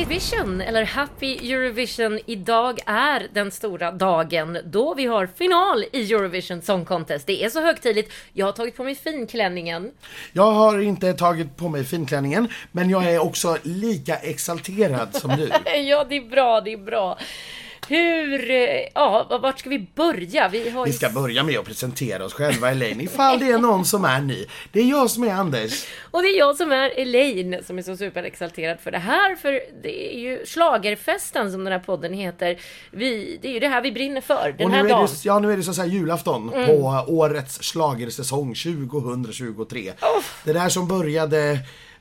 [0.00, 2.18] Happy Vision, eller Happy Eurovision.
[2.26, 7.26] Idag är den stora dagen då vi har final i Eurovision Song Contest.
[7.26, 8.12] Det är så högtidligt.
[8.32, 9.90] Jag har tagit på mig finklänningen.
[10.32, 15.50] Jag har inte tagit på mig finklänningen, men jag är också lika exalterad som du.
[15.80, 17.18] ja, det är bra, det är bra.
[17.90, 18.58] Hur, eh,
[18.94, 20.48] ja, vart ska vi börja?
[20.48, 23.84] Vi, har vi ska börja med att presentera oss själva Elaine, ifall det är någon
[23.84, 24.46] som är ny.
[24.72, 25.86] Det är jag som är Anders.
[26.10, 29.60] Och det är jag som är Elaine, som är så superexalterad för det här, för
[29.82, 32.58] det är ju slagerfesten som den här podden heter.
[32.90, 35.06] Vi, det är ju det här vi brinner för, den här dagen.
[35.06, 36.66] Det, ja, nu är det så att säga julafton mm.
[36.66, 39.90] på årets slagersäsong 2023.
[39.90, 40.22] Oh.
[40.44, 41.58] Det där som började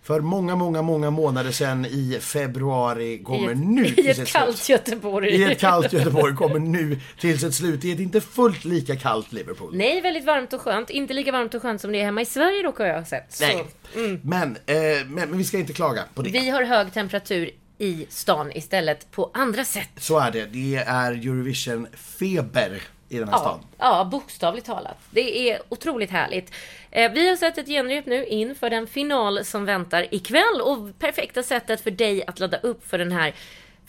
[0.09, 4.57] för många, många, många månader sedan i februari kommer I ett, nu I ett kallt
[4.57, 4.69] slut.
[4.69, 5.29] Göteborg.
[5.29, 9.31] I ett kallt Göteborg kommer nu till sitt slut i ett inte fullt lika kallt
[9.31, 9.75] Liverpool.
[9.75, 10.89] Nej, väldigt varmt och skönt.
[10.89, 13.33] Inte lika varmt och skönt som det är hemma i Sverige dock har jag sett.
[13.33, 13.43] Så.
[13.43, 14.19] Nej, mm.
[14.23, 16.29] men, eh, men, men vi ska inte klaga på det.
[16.29, 19.89] Vi har hög temperatur i stan istället på andra sätt.
[19.97, 20.45] Så är det.
[20.45, 23.59] Det är Eurovision-feber i den här ja, stan.
[23.77, 24.97] Ja, bokstavligt talat.
[25.11, 26.53] Det är otroligt härligt.
[26.91, 31.43] Eh, vi har sett ett genrep nu inför den final som väntar ikväll och perfekta
[31.43, 33.33] sättet för dig att ladda upp för den här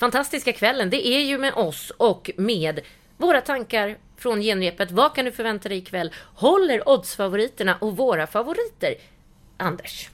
[0.00, 2.80] fantastiska kvällen, det är ju med oss och med
[3.16, 4.90] våra tankar från genrepet.
[4.90, 6.12] Vad kan du förvänta dig ikväll?
[6.34, 8.94] Håller oddsfavoriterna och våra favoriter?
[9.56, 10.10] Anders?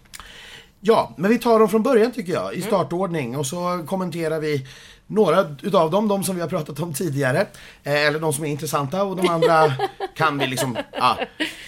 [0.80, 4.66] Ja, men vi tar dem från början tycker jag, i startordning och så kommenterar vi
[5.06, 7.46] några utav dem, de som vi har pratat om tidigare,
[7.82, 9.72] eh, eller de som är intressanta och de andra
[10.16, 11.18] kan vi liksom ja,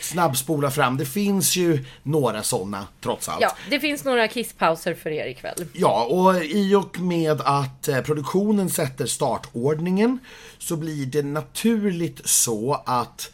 [0.01, 0.97] snabbspola fram.
[0.97, 3.41] Det finns ju några sådana trots allt.
[3.41, 5.65] Ja, det finns några kisspauser för er ikväll.
[5.73, 10.19] Ja, och i och med att eh, produktionen sätter startordningen
[10.59, 13.31] så blir det naturligt så att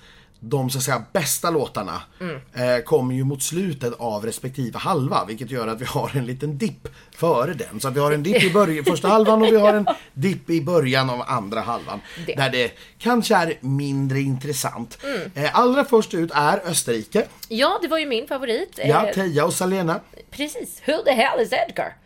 [0.48, 2.36] de så att säga bästa låtarna mm.
[2.54, 6.58] eh, kommer ju mot slutet av respektive halva vilket gör att vi har en liten
[6.58, 7.80] dipp före den.
[7.80, 10.60] Så vi har en dipp i början, första halvan och vi har en dipp i
[10.60, 12.00] början av andra halvan.
[12.26, 12.34] Det.
[12.34, 14.98] Där det kanske är mindre intressant.
[15.04, 15.30] Mm.
[15.34, 17.26] Eh, allra först ut är Österrike.
[17.48, 18.80] Ja, det var ju min favorit.
[18.84, 20.00] Ja, eh, Teija och Salena.
[20.30, 20.82] Precis.
[20.86, 22.03] Who the hell is Edgar?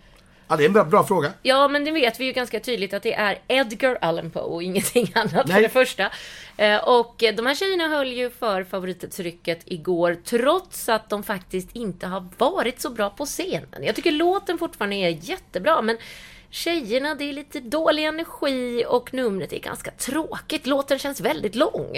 [0.48, 1.32] Ja, det är en bra, bra, fråga.
[1.42, 4.62] Ja, men det vet vi ju ganska tydligt att det är Edgar Allan Poe och
[4.62, 5.54] ingenting annat Nej.
[5.54, 6.10] för det första.
[6.56, 12.06] Eh, och de här tjejerna höll ju för favorittrycket igår, trots att de faktiskt inte
[12.06, 13.82] har varit så bra på scenen.
[13.82, 15.98] Jag tycker låten fortfarande är jättebra, men
[16.50, 20.66] tjejerna, det är lite dålig energi och numret är ganska tråkigt.
[20.66, 21.96] Låten känns väldigt lång.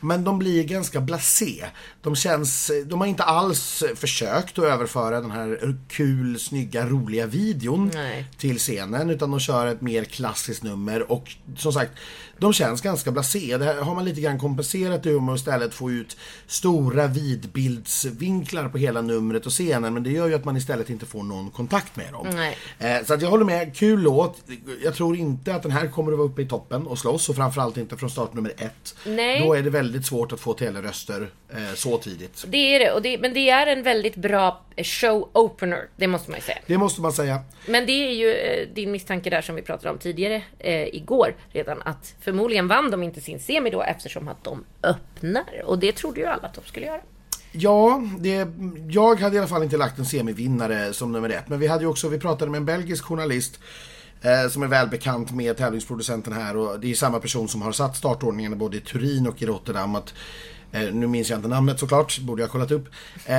[0.00, 1.64] Men de blir ganska blasé.
[2.02, 7.90] De känns, de har inte alls försökt att överföra den här kul, snygga, roliga videon
[7.94, 8.24] Nej.
[8.38, 11.92] till scenen utan de kör ett mer klassiskt nummer och som sagt
[12.38, 13.56] de känns ganska blasé.
[13.56, 18.68] Det här har man lite grann kompenserat det med att istället få ut stora vidbildsvinklar
[18.68, 19.94] på hela numret och scenen.
[19.94, 22.52] Men det gör ju att man istället inte får någon kontakt med dem.
[22.78, 23.74] Eh, så att jag håller med.
[23.86, 24.42] Kul låt.
[24.84, 27.36] Jag tror inte att den här kommer att vara uppe i toppen och slåss och
[27.36, 28.96] framförallt inte från start nummer ett.
[29.06, 29.40] Nej.
[29.40, 32.44] Då är det väldigt svårt att få teleröster eh, så tidigt.
[32.48, 35.88] Det är det, och det, men det är en väldigt bra show opener.
[35.96, 36.58] Det måste man ju säga.
[36.66, 37.40] Det måste man säga.
[37.66, 41.36] Men det är ju eh, din misstanke där som vi pratade om tidigare eh, igår
[41.52, 45.62] redan att förmodligen vann de inte sin semi då eftersom att de öppnar.
[45.64, 47.00] Och det trodde ju alla att de skulle göra.
[47.58, 48.48] Ja, det,
[48.88, 51.48] jag hade i alla fall inte lagt en semivinnare som nummer ett.
[51.48, 53.60] Men vi hade ju också, vi pratade med en belgisk journalist
[54.20, 57.96] eh, som är välbekant med tävlingsproducenten här och det är samma person som har satt
[57.96, 59.94] startordningen både i Turin och i Rotterdam.
[59.94, 60.14] Att,
[60.72, 62.88] eh, nu minns jag inte namnet såklart, borde jag ha kollat upp.
[63.26, 63.36] Eh,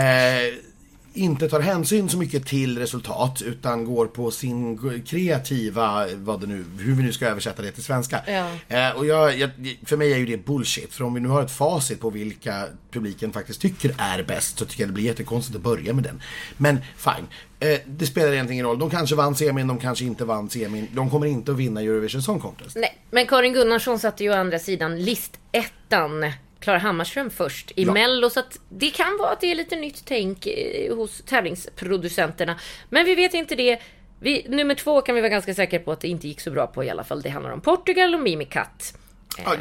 [1.17, 6.65] inte tar hänsyn så mycket till resultat utan går på sin kreativa, vad det nu,
[6.79, 8.21] hur vi nu ska översätta det till svenska.
[8.27, 8.51] Ja.
[8.67, 9.49] Eh, och jag, jag,
[9.85, 10.93] för mig är ju det bullshit.
[10.93, 14.65] För om vi nu har ett facit på vilka publiken faktiskt tycker är bäst så
[14.65, 16.21] tycker jag det blir jättekonstigt att börja med den.
[16.57, 17.27] Men fine.
[17.59, 18.79] Eh, det spelar egentligen ingen roll.
[18.79, 20.87] De kanske vann semin, de kanske inte vann semin.
[20.91, 22.75] De kommer inte att vinna Eurovision Song Contest.
[22.75, 27.93] Nej, men Karin Gunnarsson satte ju å andra sidan listettan Klara Hammarström först i ja.
[27.93, 28.29] Mello.
[28.29, 32.59] Så att det kan vara att det är lite nytt tänk eh, hos tävlingsproducenterna.
[32.89, 33.79] Men vi vet inte det.
[34.19, 36.67] Vi, nummer två kan vi vara ganska säkra på att det inte gick så bra
[36.67, 37.21] på i alla fall.
[37.21, 38.97] Det handlar om Portugal och Mimi Katt.
[39.45, 39.55] Ja,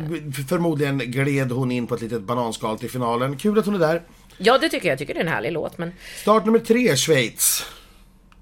[0.48, 3.37] förmodligen gled hon in på ett litet bananskal till finalen.
[3.37, 4.02] Kul att hon är där.
[4.38, 4.92] Ja, det tycker jag.
[4.92, 5.78] Jag tycker det är en härlig låt.
[5.78, 5.92] Men...
[6.16, 7.66] Start nummer tre, Schweiz.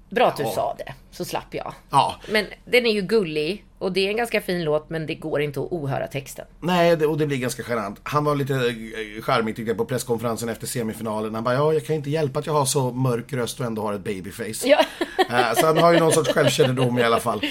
[0.09, 0.51] Bra att du ja.
[0.51, 1.73] sa det, så slapp jag.
[1.89, 2.15] Ja.
[2.29, 5.41] Men den är ju gullig och det är en ganska fin låt men det går
[5.41, 6.45] inte att ohöra texten.
[6.59, 7.99] Nej, och det blir ganska genant.
[8.03, 11.35] Han var lite eh, charmig tyckte jag på presskonferensen efter semifinalen.
[11.35, 13.81] Han bara, ja jag kan inte hjälpa att jag har så mörk röst och ändå
[13.81, 14.67] har ett babyface.
[14.67, 14.79] Ja.
[15.29, 17.41] Eh, så han har ju någon sorts självkännedom i alla fall.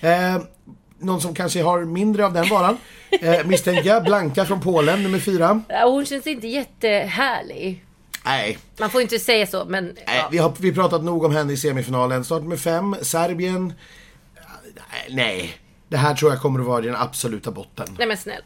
[0.00, 0.38] Eh,
[0.98, 2.76] någon som kanske har mindre av den varan.
[3.10, 4.04] Eh, misstänker jag.
[4.04, 5.62] Blanka från Polen, nummer fyra.
[5.68, 7.84] Ja, hon känns inte jättehärlig.
[8.24, 8.58] Nej.
[8.78, 9.84] Man får inte säga så, men...
[10.06, 12.24] Nej, vi har vi pratat nog om henne i semifinalen.
[12.24, 13.72] Start med fem, Serbien.
[15.10, 15.58] nej.
[15.88, 17.86] Det här tror jag kommer att vara den absoluta botten.
[17.98, 18.44] Nej men snälla.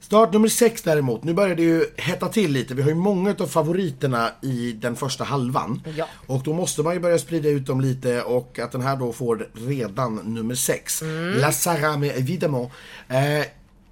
[0.00, 2.74] Start nummer sex däremot, nu börjar det ju hetta till lite.
[2.74, 5.82] Vi har ju många av favoriterna i den första halvan.
[5.96, 6.08] Ja.
[6.26, 9.12] Och då måste man ju börja sprida ut dem lite och att den här då
[9.12, 11.02] får redan nummer sex.
[11.02, 11.38] Mm.
[11.38, 12.70] La Sarame évidemment.
[13.08, 13.46] Eh,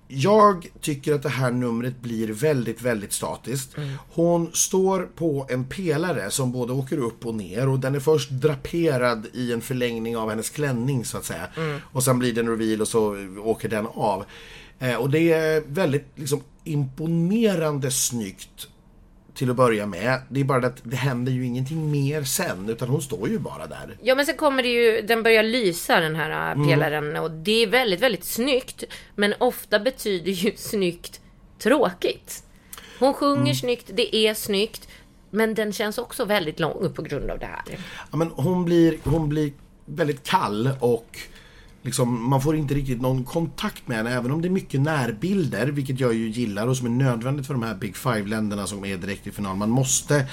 [0.09, 3.77] jag tycker att det här numret blir väldigt, väldigt statiskt.
[3.77, 3.95] Mm.
[4.11, 8.31] Hon står på en pelare som både åker upp och ner och den är först
[8.31, 11.47] draperad i en förlängning av hennes klänning så att säga.
[11.57, 11.81] Mm.
[11.85, 14.25] Och sen blir det en reveal och så åker den av.
[14.79, 18.69] Eh, och det är väldigt liksom, imponerande snyggt
[19.39, 20.21] till att börja med.
[20.29, 23.39] Det är bara det att det händer ju ingenting mer sen utan hon står ju
[23.39, 23.99] bara där.
[24.03, 27.23] Ja men sen kommer det ju, den börjar lysa den här äh, pelaren mm.
[27.23, 28.85] och det är väldigt, väldigt snyggt.
[29.15, 31.21] Men ofta betyder ju snyggt
[31.59, 32.45] tråkigt.
[32.99, 33.55] Hon sjunger mm.
[33.55, 34.89] snyggt, det är snyggt.
[35.31, 37.79] Men den känns också väldigt lång på grund av det här.
[38.11, 39.53] Ja men hon blir, hon blir
[39.85, 41.19] väldigt kall och
[41.89, 45.67] liksom, man får inte riktigt någon kontakt med henne även om det är mycket närbilder,
[45.67, 48.97] vilket jag ju gillar och som är nödvändigt för de här Big Five-länderna som är
[48.97, 49.57] direkt i final.
[49.57, 50.27] Man måste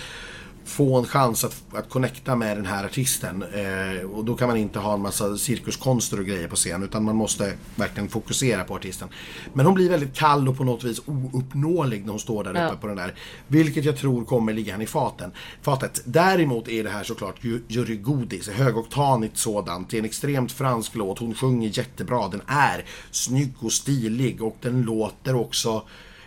[0.66, 3.44] få en chans att, att connecta med den här artisten.
[3.44, 7.04] Eh, och då kan man inte ha en massa cirkuskonster och grejer på scen utan
[7.04, 9.08] man måste verkligen fokusera på artisten.
[9.54, 12.60] Men hon blir väldigt kall och på något vis ouppnåelig när hon står där uppe
[12.60, 12.76] ja.
[12.82, 13.14] på den där.
[13.48, 15.32] Vilket jag tror kommer ligga henne i faten.
[15.62, 16.02] fatet.
[16.06, 17.36] Däremot är det här såklart
[17.68, 19.90] jurygodis, högoktanigt sådant.
[19.90, 21.20] Det är en extremt fransk låt.
[21.20, 22.28] Hon sjunger jättebra.
[22.28, 25.84] Den är snygg och stilig och den låter också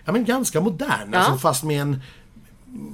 [0.09, 1.13] ja, men ganska modern.
[1.13, 1.19] Ja.
[1.19, 2.01] Alltså, fast med en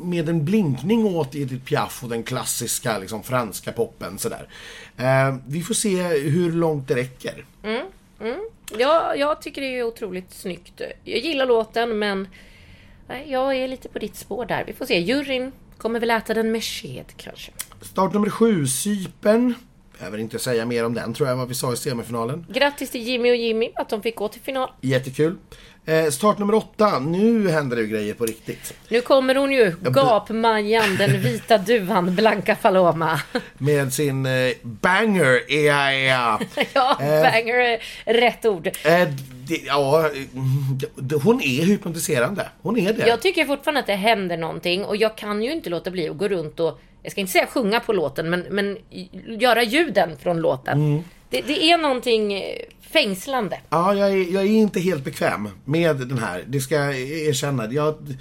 [0.04, 4.18] med en blinkning åt Edith Piaf och den klassiska liksom, franska poppen.
[4.18, 4.48] Sådär.
[4.96, 7.44] Eh, vi får se hur långt det räcker.
[7.62, 7.86] Mm,
[8.20, 8.40] mm.
[8.78, 10.80] Ja, jag tycker det är otroligt snyggt.
[11.04, 12.28] Jag gillar låten men
[13.26, 14.64] jag är lite på ditt spår där.
[14.66, 14.98] Vi får se.
[14.98, 17.52] Juryn kommer väl äta den med sked kanske.
[17.80, 19.54] Start nummer sju, Sypen.
[19.98, 22.46] Behöver inte säga mer om den tror jag vad vi sa i semifinalen.
[22.48, 24.70] Grattis till Jimmy och Jimmy att de fick gå till final.
[24.80, 25.36] Jättekul.
[25.86, 26.98] Eh, start nummer åtta.
[26.98, 28.74] Nu händer det ju grejer på riktigt.
[28.88, 29.74] Nu kommer hon ju.
[29.80, 33.20] Gapmajan, den vita duvan, Blanca Faloma.
[33.58, 36.40] Med sin eh, banger, ea ea.
[36.72, 37.78] ja, eh, banger är
[38.14, 38.66] rätt ord.
[38.66, 39.08] Eh,
[39.48, 40.10] det, ja,
[41.22, 42.48] hon är hypnotiserande.
[42.62, 43.06] Hon är det.
[43.06, 46.18] Jag tycker fortfarande att det händer någonting och jag kan ju inte låta bli att
[46.18, 48.78] gå runt och, jag ska inte säga sjunga på låten, men, men
[49.38, 50.78] göra ljuden från låten.
[50.78, 51.04] Mm.
[51.34, 53.60] Det, det, är någonting eh, fängslande.
[53.70, 56.44] Ja, jag är, jag är inte helt bekväm med den här.
[56.46, 57.72] Det ska jag erkänna.
[57.72, 58.16] Jag,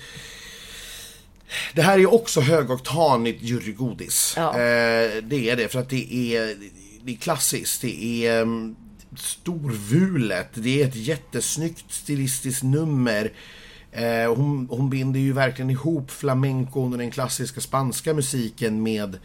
[1.73, 4.33] det här är också högoktanigt jurygodis.
[4.37, 4.49] Ja.
[4.49, 6.55] Eh, det är det, för att det är,
[7.03, 7.81] det är klassiskt.
[7.81, 8.75] Det är um,
[9.17, 10.49] storvulet.
[10.53, 13.31] Det är ett jättesnyggt stilistiskt nummer.
[13.91, 19.19] Eh, hon, hon binder ju verkligen ihop flamenco och den klassiska spanska musiken med,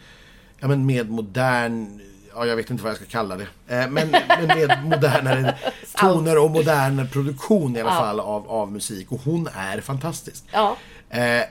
[0.59, 2.01] ja, men med modern
[2.35, 3.43] ja, jag vet inte vad jag ska kalla det.
[3.67, 5.55] Eh, men, men med modernare
[5.97, 7.99] toner och modern produktion i alla ja.
[7.99, 9.11] fall av, av musik.
[9.11, 10.43] Och hon är fantastisk.
[10.51, 10.77] Ja.
[11.09, 11.43] Eh,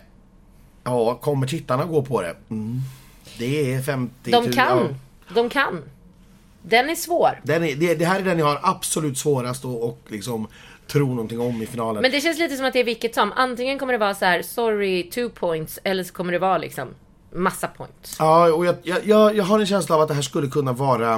[0.84, 2.36] ja, kommer tittarna gå på det?
[2.50, 2.80] Mm.
[3.38, 4.78] Det är 50 De kan.
[5.28, 5.34] Ja.
[5.34, 5.82] De kan.
[6.62, 7.40] Den är svår.
[7.42, 10.48] Den är, det, det, här är den jag har absolut svårast att och liksom
[10.86, 12.02] tro någonting om i finalen.
[12.02, 13.32] Men det känns lite som att det är vilket som.
[13.36, 15.78] Antingen kommer det vara så här, sorry, two points.
[15.84, 16.88] Eller så kommer det vara liksom
[17.34, 18.16] massa points.
[18.18, 21.14] Ja, och jag, jag, jag har en känsla av att det här skulle kunna vara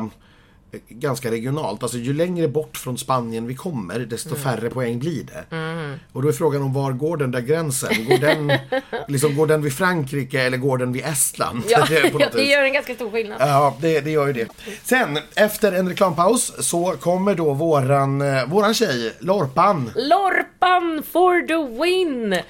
[0.72, 1.82] eh, ganska regionalt.
[1.82, 4.42] Alltså ju längre bort från Spanien vi kommer desto mm.
[4.42, 5.56] färre poäng blir det.
[5.56, 5.98] Mm.
[6.12, 8.04] Och då är frågan om var går den där gränsen?
[8.08, 8.52] Går den,
[9.08, 11.62] liksom, går den vid Frankrike eller går den vid Estland?
[11.68, 13.40] Ja, det, det gör en ganska stor skillnad.
[13.40, 14.48] Ja, det, det gör ju det.
[14.82, 19.90] Sen efter en reklampaus så kommer då våran, eh, våran tjej Lorpan.
[19.94, 22.42] Lorpan for the win!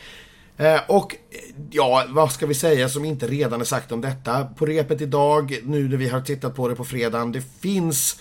[0.60, 1.16] Eh, och
[1.70, 4.44] ja, vad ska vi säga som inte redan är sagt om detta?
[4.44, 8.20] På repet idag, nu när vi har tittat på det på fredagen, det finns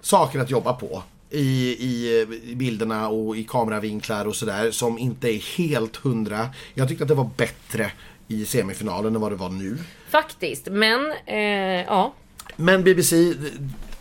[0.00, 1.02] saker att jobba på.
[1.30, 6.48] I, i, bilderna och i kameravinklar och sådär som inte är helt hundra.
[6.74, 7.92] Jag tyckte att det var bättre
[8.28, 9.78] i semifinalen än vad det var nu.
[10.10, 12.14] Faktiskt, men eh, ja.
[12.56, 13.34] Men BBC,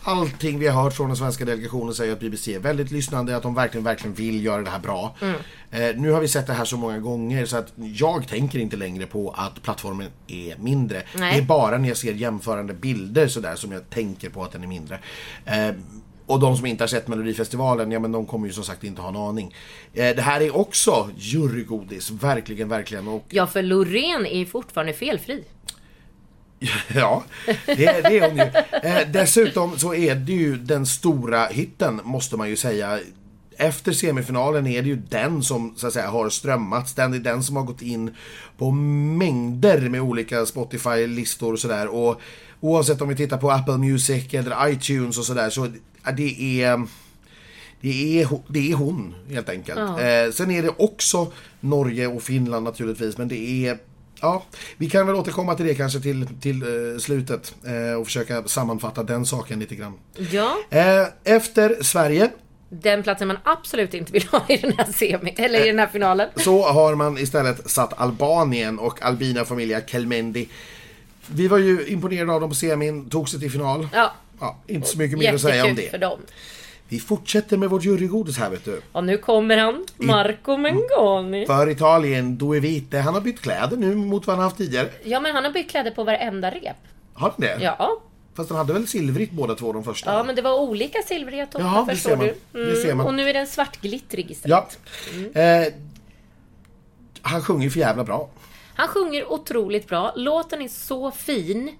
[0.05, 3.43] allting vi har hört från den svenska delegationen säger att BBC är väldigt lyssnande, att
[3.43, 5.15] de verkligen, verkligen vill göra det här bra.
[5.21, 5.35] Mm.
[5.71, 8.77] Eh, nu har vi sett det här så många gånger så att jag tänker inte
[8.77, 11.03] längre på att plattformen är mindre.
[11.17, 11.33] Nej.
[11.33, 14.63] Det är bara när jag ser jämförande bilder sådär som jag tänker på att den
[14.63, 14.99] är mindre.
[15.45, 15.71] Eh,
[16.25, 19.01] och de som inte har sett Melodifestivalen, ja men de kommer ju som sagt inte
[19.01, 19.55] ha en aning.
[19.93, 23.07] Eh, det här är också jurygodis, verkligen, verkligen.
[23.07, 23.25] Och...
[23.29, 25.43] Ja, för Loreen är fortfarande felfri.
[26.95, 27.23] Ja,
[27.65, 28.43] det, det är hon ju.
[28.89, 32.99] Eh, dessutom så är det ju den stora hitten, måste man ju säga.
[33.57, 36.93] Efter semifinalen är det ju den som så att säga har strömmats.
[36.93, 38.15] Den är den som har gått in
[38.57, 41.87] på mängder med olika Spotify-listor och sådär.
[41.87, 42.21] Och
[42.59, 45.67] oavsett om vi tittar på Apple Music eller iTunes och sådär så
[46.17, 46.87] det är
[47.81, 49.79] det är, det är hon helt enkelt.
[49.79, 50.01] Ja.
[50.01, 53.17] Eh, sen är det också Norge och Finland naturligtvis.
[53.17, 53.77] Men det är
[54.25, 54.43] Ja,
[54.77, 59.03] vi kan väl återkomma till det kanske till, till uh, slutet uh, och försöka sammanfatta
[59.03, 59.93] den saken lite grann.
[60.31, 60.57] Ja.
[60.73, 62.29] Uh, efter Sverige
[62.69, 65.87] den platsen man absolut inte vill ha i den här semi, eller i den här
[65.87, 66.29] finalen.
[66.35, 70.49] Så har man istället satt Albanien och Albina Familia Kelmendi.
[71.27, 73.87] Vi var ju imponerade av dem på semin, tog sig till final.
[73.93, 74.13] Ja.
[74.39, 75.89] ja inte så mycket mer att säga om det.
[75.89, 76.19] för dem.
[76.89, 78.81] Vi fortsätter med vårt jurygodis här vet du.
[78.91, 81.45] Och nu kommer han, Marco Mengoni.
[81.45, 82.99] För Italien, Due Vite.
[82.99, 84.89] Han har bytt kläder nu mot vad han haft tidigare.
[85.03, 86.75] Ja, men han har bytt kläder på varenda rep.
[87.13, 87.57] Har han det?
[87.61, 88.01] Ja.
[88.35, 90.13] Fast han hade väl silvrigt båda två de första?
[90.13, 92.25] Ja, men det var olika silvriga toppar Jaha, förstår ser man.
[92.51, 92.59] du.
[92.59, 92.73] Mm.
[92.73, 93.05] Det ser man.
[93.05, 94.79] Och nu är den svartglittrig istället.
[95.13, 95.17] Ja.
[95.33, 95.63] Mm.
[95.63, 95.73] Eh,
[97.21, 98.29] han sjunger för jävla bra.
[98.75, 100.13] Han sjunger otroligt bra.
[100.15, 101.71] Låten är så fin.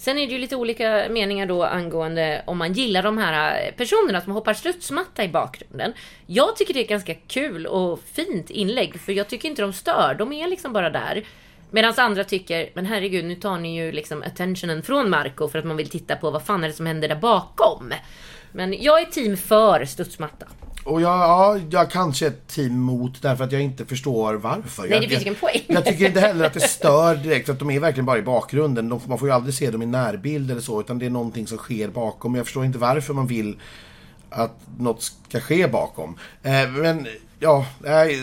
[0.00, 3.74] Sen är det ju lite olika meningar då angående om man gillar de här eh,
[3.74, 5.92] personerna som hoppar studsmatta i bakgrunden.
[6.26, 9.72] Jag tycker det är ett ganska kul och fint inlägg, för jag tycker inte de
[9.72, 10.14] stör.
[10.18, 11.24] De är liksom bara där.
[11.70, 15.64] Medan andra tycker, men herregud, nu tar ni ju liksom attentionen från Marco för att
[15.64, 17.92] man vill titta på vad fan är det som händer där bakom.
[18.52, 20.46] Men jag är team för studsmatta.
[20.84, 24.88] Och jag, ja, jag kanske är team mot därför att jag inte förstår varför.
[24.88, 25.62] Nej, det finns ingen poäng.
[25.66, 28.22] Jag tycker inte heller att det stör direkt för att de är verkligen bara i
[28.22, 28.88] bakgrunden.
[28.88, 31.46] De, man får ju aldrig se dem i närbild eller så utan det är någonting
[31.46, 32.34] som sker bakom.
[32.34, 33.56] Jag förstår inte varför man vill
[34.30, 36.18] att något ska ske bakom.
[36.42, 37.06] Eh, men
[37.38, 37.66] ja,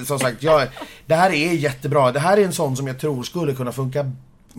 [0.06, 0.68] som sagt, jag,
[1.06, 2.12] det här är jättebra.
[2.12, 4.12] Det här är en sån som jag tror skulle kunna funka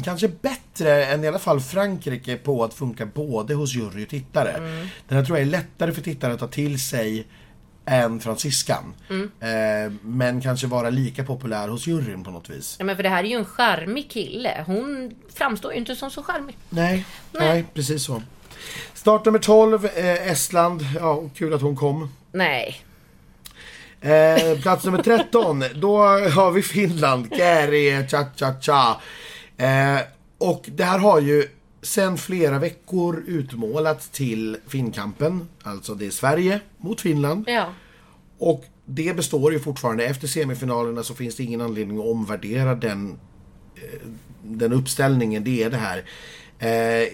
[0.05, 4.51] kanske bättre än i alla fall Frankrike på att funka både hos jury och tittare.
[4.51, 4.87] Mm.
[5.09, 7.27] Den här tror jag är lättare för tittare att ta till sig
[7.89, 8.95] än fransiskan.
[9.11, 9.31] Mm.
[9.41, 12.77] Eh, men kanske vara lika populär hos juryn på något vis.
[12.79, 14.65] Ja, men för det här är ju en charmig kille.
[14.67, 16.57] Hon framstår ju inte som så charmig.
[16.69, 17.49] Nej, nej.
[17.49, 18.23] nej precis så.
[18.95, 20.87] Start nummer 12, eh, Estland.
[21.01, 22.13] Ja, kul att hon kom.
[22.33, 22.83] Nej.
[24.01, 27.37] Eh, plats nummer 13, då har vi Finland.
[27.37, 29.01] Kääri, cha-cha-cha.
[29.57, 30.01] Eh,
[30.39, 31.49] och det här har ju
[31.83, 35.49] sen flera veckor utmålats till Finnkampen.
[35.63, 37.45] Alltså det är Sverige mot Finland.
[37.49, 37.73] Ja.
[38.39, 40.05] Och det består ju fortfarande.
[40.05, 43.19] Efter semifinalerna så finns det ingen anledning att omvärdera den,
[43.75, 44.09] eh,
[44.43, 45.45] den uppställningen.
[45.45, 46.05] Det är det här.
[46.59, 47.09] Eh,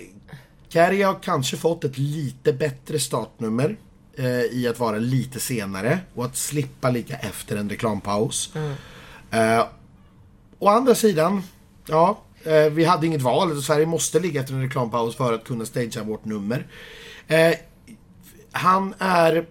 [0.69, 3.77] Kari har kanske fått ett lite bättre startnummer
[4.17, 8.53] eh, i att vara lite senare och att slippa ligga efter en reklampaus.
[8.55, 8.75] Mm.
[9.31, 9.67] Eh,
[10.59, 11.43] å andra sidan,
[11.87, 13.63] ja, Eh, vi hade inget val.
[13.63, 16.67] Sverige måste ligga efter en reklampaus för att kunna stagea vårt nummer.
[17.29, 17.55] Eh,
[18.53, 19.47] han är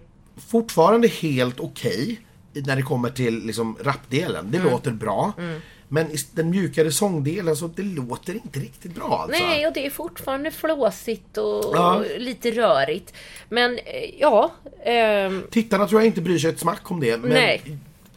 [0.48, 4.50] fortfarande helt okej okay när det kommer till liksom, rapdelen.
[4.50, 4.70] Det mm.
[4.70, 5.32] låter bra.
[5.38, 5.60] Mm.
[5.88, 9.44] Men den mjukare sångdelen, så det låter inte riktigt bra alltså.
[9.44, 12.04] Nej, och det är fortfarande flåsigt och, ja.
[12.18, 13.14] lite rörigt.
[13.48, 14.52] Men, eh, ja.
[14.84, 15.32] Eh...
[15.50, 17.16] Tittarna tror jag inte bryr sig ett smack om det.
[17.16, 17.62] Men Nej.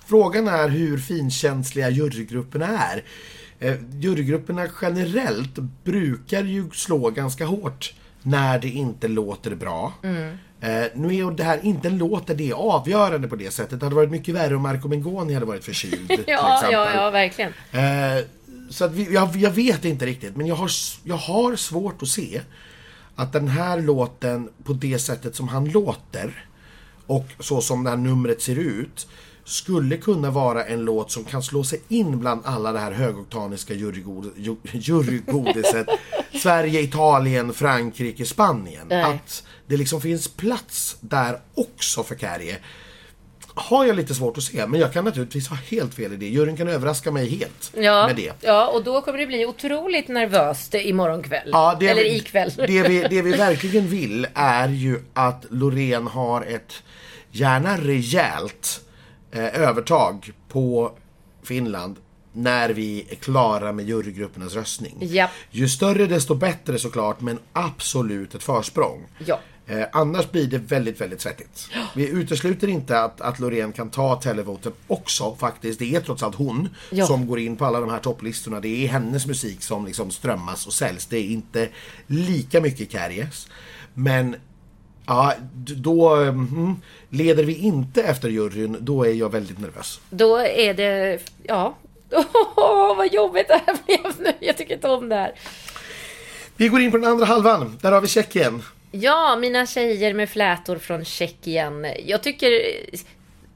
[0.05, 3.03] frågan är hur finkänsliga jurygrupperna är.
[3.60, 9.94] Eh, jurygrupperna generellt brukar ju slå ganska hårt när det inte låter bra.
[10.04, 10.38] Mm.
[10.62, 13.80] Eh, nu är det här inte en låt där det är avgörande på det sättet.
[13.80, 16.12] Det hade varit mycket värre om Marco Mengoni hade varit förkyld.
[16.28, 17.54] ja, ja, ja, verkligen.
[17.72, 18.26] Eh,
[18.70, 20.72] så att vi, jag, jag, vet inte riktigt, men jag har,
[21.04, 22.42] jag har svårt att se
[23.16, 26.46] att den här låten på det sättet som han låter
[27.08, 29.08] och så som det här numret ser ut
[29.48, 33.74] skulle kunna vara en låt som kan slå sig in bland alla det här högoktaniska
[34.74, 35.88] jurygodiset.
[36.42, 38.88] Sverige, Italien, Frankrike, Spanien.
[38.89, 39.04] Nej.
[39.04, 42.58] Att det liksom finns plats där också för Kärje.
[43.54, 46.25] Har jag lite svårt att se, men jag kan naturligtvis ha helt fel i det.
[46.25, 48.34] Juryn kan överraska mig helt ja, med det.
[48.42, 51.50] Ja, och då kommer det bli otroligt nervöst imorgon kväll.
[51.51, 52.51] Ja, Eller vi, ikväll.
[52.58, 56.84] Det vi, det vi verkligen vill är ju att Loreen har ett,
[57.32, 58.82] gärna rejält,
[59.31, 60.91] övertag på
[61.43, 61.96] Finland
[62.34, 64.98] när vi är klara med jurygruppernas röstning.
[65.01, 65.29] Yep.
[65.51, 69.07] Ju större desto bättre såklart, men absolut ett försprång.
[69.25, 69.39] Ja.
[69.67, 71.69] Eh, annars blir det väldigt, väldigt svettigt.
[71.74, 71.81] Ja.
[71.96, 75.79] Vi utesluter inte att, att Loreen kan ta televoten också faktiskt.
[75.79, 77.05] Det är trots allt hon ja.
[77.05, 78.60] som går in på alla de här topplistorna.
[78.60, 81.05] Det är hennes musik som liksom strömmas och säljs.
[81.05, 81.69] Det är inte
[82.07, 83.48] lika mycket Kärjes.
[83.93, 84.36] Men
[85.08, 86.76] Ja, då mm,
[87.10, 90.00] leder vi inte efter juryn, då är jag väldigt nervös.
[90.10, 91.78] Då är det, ja,
[92.56, 94.34] oh, vad jobbigt det här blev nu.
[94.40, 95.32] Jag tycker inte om det här.
[96.56, 97.78] Vi går in på den andra halvan.
[97.82, 98.64] Där har vi Tjeckien.
[98.92, 101.88] Ja, mina tjejer med flätor från Tjeckien.
[102.06, 102.52] Jag tycker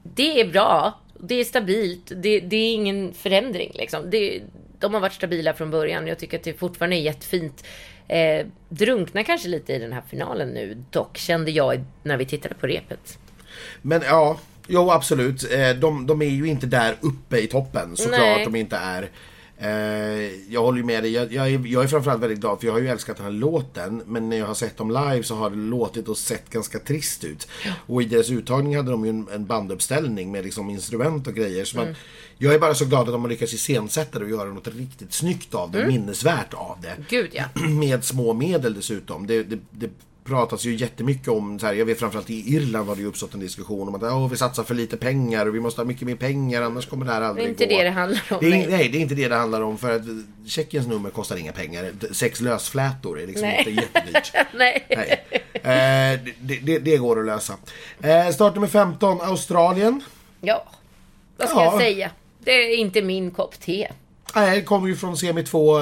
[0.02, 1.00] det är bra.
[1.20, 2.12] Det är stabilt.
[2.16, 4.10] Det, det är ingen förändring liksom.
[4.10, 4.40] Det,
[4.78, 6.06] de har varit stabila från början.
[6.06, 7.64] Jag tycker att det fortfarande är jättefint.
[8.08, 12.54] Eh, drunknar kanske lite i den här finalen nu, dock kände jag när vi tittade
[12.54, 13.18] på repet.
[13.82, 15.52] Men ja, jo absolut.
[15.52, 19.08] Eh, de, de är ju inte där uppe i toppen såklart de inte är.
[19.62, 21.12] Eh, jag håller med dig.
[21.12, 23.32] Jag, jag, är, jag är framförallt väldigt glad för jag har ju älskat den här
[23.32, 24.02] låten.
[24.06, 27.24] Men när jag har sett dem live så har det låtit och sett ganska trist
[27.24, 27.48] ut.
[27.64, 27.72] Ja.
[27.86, 31.64] Och i deras uttagning hade de ju en, en banduppställning med liksom instrument och grejer.
[31.64, 31.96] Så man, mm.
[32.38, 35.12] Jag är bara så glad att de har lyckats iscensätta det och göra något riktigt
[35.12, 35.78] snyggt av det.
[35.78, 35.88] Mm.
[35.88, 36.96] Minnesvärt av det.
[37.08, 37.44] Gud ja.
[37.68, 39.26] Med små medel dessutom.
[39.26, 39.90] Det, det, det
[40.24, 43.34] pratas ju jättemycket om, så här, jag vet framförallt i Irland har det ju uppstått
[43.34, 46.02] en diskussion om att oh, vi satsar för lite pengar och vi måste ha mycket
[46.02, 47.54] mer pengar annars kommer det här aldrig gå.
[47.56, 47.78] Det är inte gå.
[47.78, 48.38] det det handlar om.
[48.40, 50.02] Det är, nej, det är inte det det handlar om för att
[50.46, 51.92] Tjeckiens nummer kostar inga pengar.
[52.12, 53.58] Sex lösflätor är liksom nej.
[53.58, 54.32] inte jättedyrt.
[54.54, 54.86] nej.
[54.88, 55.24] nej.
[55.52, 57.54] Eh, det, det, det, går att lösa.
[58.00, 60.04] Eh, start nummer 15, Australien.
[60.40, 60.64] Ja,
[61.36, 61.64] vad ska ja.
[61.64, 62.10] jag säga?
[62.38, 63.88] Det är inte min kopp te.
[64.34, 65.78] Nej, det kommer ju från semi 2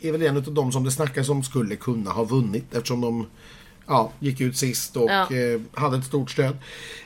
[0.00, 3.26] är väl en av de som det snackas om skulle kunna ha vunnit eftersom de
[3.86, 5.22] ja, gick ut sist och ja.
[5.22, 6.56] eh, hade ett stort stöd.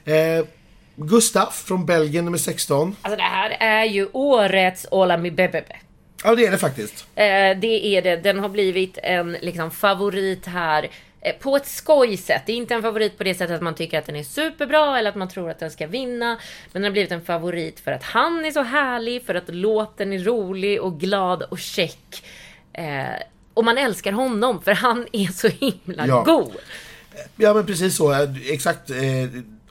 [0.05, 0.45] Eh,
[0.97, 2.97] Gustaf från Belgien nummer 16.
[3.03, 5.77] Alltså det här är ju årets Olami Bebebe.
[6.25, 7.07] Ja det är det faktiskt.
[7.15, 7.25] Eh,
[7.61, 8.17] det är det.
[8.17, 10.91] Den har blivit en liksom, favorit här.
[11.21, 12.43] Eh, på ett skojsätt.
[12.47, 14.99] Det är inte en favorit på det sättet att man tycker att den är superbra
[14.99, 16.39] eller att man tror att den ska vinna.
[16.73, 20.13] Men den har blivit en favorit för att han är så härlig, för att låten
[20.13, 22.25] är rolig och glad och check.
[22.73, 23.23] Eh,
[23.55, 26.23] och man älskar honom för han är så himla ja.
[26.23, 26.57] god.
[27.37, 28.91] Ja men precis så, exakt.
[28.91, 28.97] Eh,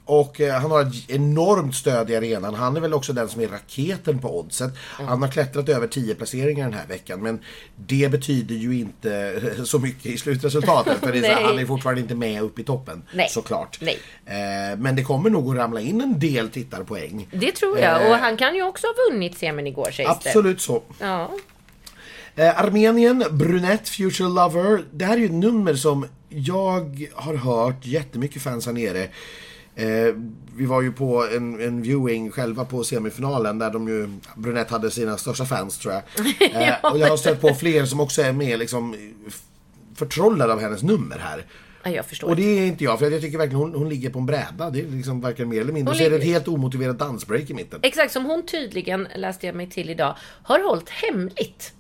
[0.06, 2.54] och eh, han har ett enormt stöd i arenan.
[2.54, 4.72] Han är väl också den som är raketen på oddset.
[4.78, 7.24] Han har klättrat över 10 placeringar den här veckan.
[7.24, 7.40] Men
[7.76, 11.00] det betyder ju inte så mycket i slutresultatet.
[11.00, 13.04] för det är så, han är fortfarande inte med upp i toppen.
[13.14, 13.30] Nej.
[13.30, 13.80] Såklart.
[13.82, 13.98] Nej.
[14.78, 17.28] men det kommer nog att ramla in en del tittarpoäng.
[17.32, 18.12] Det tror jag.
[18.12, 20.84] och han kan ju också ha vunnit semin igår sägs Absolut så.
[21.00, 21.32] Ja.
[22.36, 24.84] Eh, Armenien, Brunette, Future Lover.
[24.92, 29.08] Det här är ju ett nummer som jag har hört jättemycket fans här nere.
[29.76, 30.16] Eh,
[30.56, 34.92] vi var ju på en, en, viewing själva på semifinalen där de ju, Brunette hade
[34.92, 36.04] sina största fans tror jag.
[36.62, 38.96] Eh, och jag har stött på fler som också är med liksom
[39.96, 41.46] förtrollade av hennes nummer här.
[41.84, 42.30] Jag förstår.
[42.30, 44.70] Och det är inte jag, för jag tycker verkligen hon, hon ligger på en bräda.
[44.70, 45.92] Det är liksom varken mer eller mindre.
[45.92, 46.16] Hon så ligger...
[46.16, 47.80] är det ett helt omotiverat dansbreak i mitten.
[47.84, 51.74] Exakt, som hon tydligen, läste jag mig till idag, har hållit hemligt.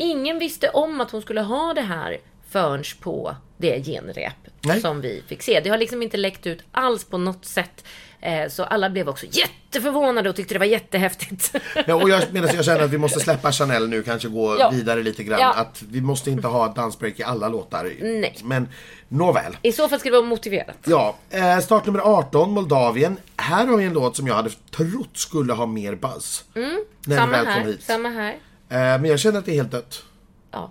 [0.00, 2.18] Ingen visste om att hon skulle ha det här
[2.50, 4.80] förrän på det genrep Nej.
[4.80, 5.60] som vi fick se.
[5.60, 7.84] Det har liksom inte läckt ut alls på något sätt.
[8.20, 11.52] Eh, så alla blev också jätteförvånade och tyckte det var jättehäftigt.
[11.86, 14.70] Ja, och jag, medan jag känner att vi måste släppa Chanel nu, kanske gå ja.
[14.70, 15.40] vidare lite grann.
[15.40, 15.52] Ja.
[15.52, 17.92] Att vi måste inte ha ett dansbreak i alla låtar.
[18.00, 18.36] Nej.
[18.42, 18.68] Men
[19.08, 19.56] nåväl.
[19.62, 20.76] I så fall ska det vara motiverat.
[20.84, 21.16] Ja.
[21.30, 23.16] Eh, start nummer 18, Moldavien.
[23.36, 26.44] Här har vi en låt som jag hade trott skulle ha mer buzz.
[26.54, 26.84] Mm.
[27.06, 27.76] Samma här.
[27.80, 28.36] Samma här.
[28.70, 30.04] Eh, men jag känner att det är helt dött.
[30.50, 30.70] Ja.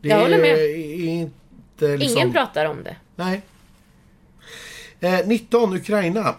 [0.00, 0.70] Det jag håller med.
[1.00, 2.18] Inte liksom...
[2.18, 2.96] Ingen pratar om det.
[3.16, 3.42] Nej.
[5.00, 6.34] Eh, 19, Ukraina.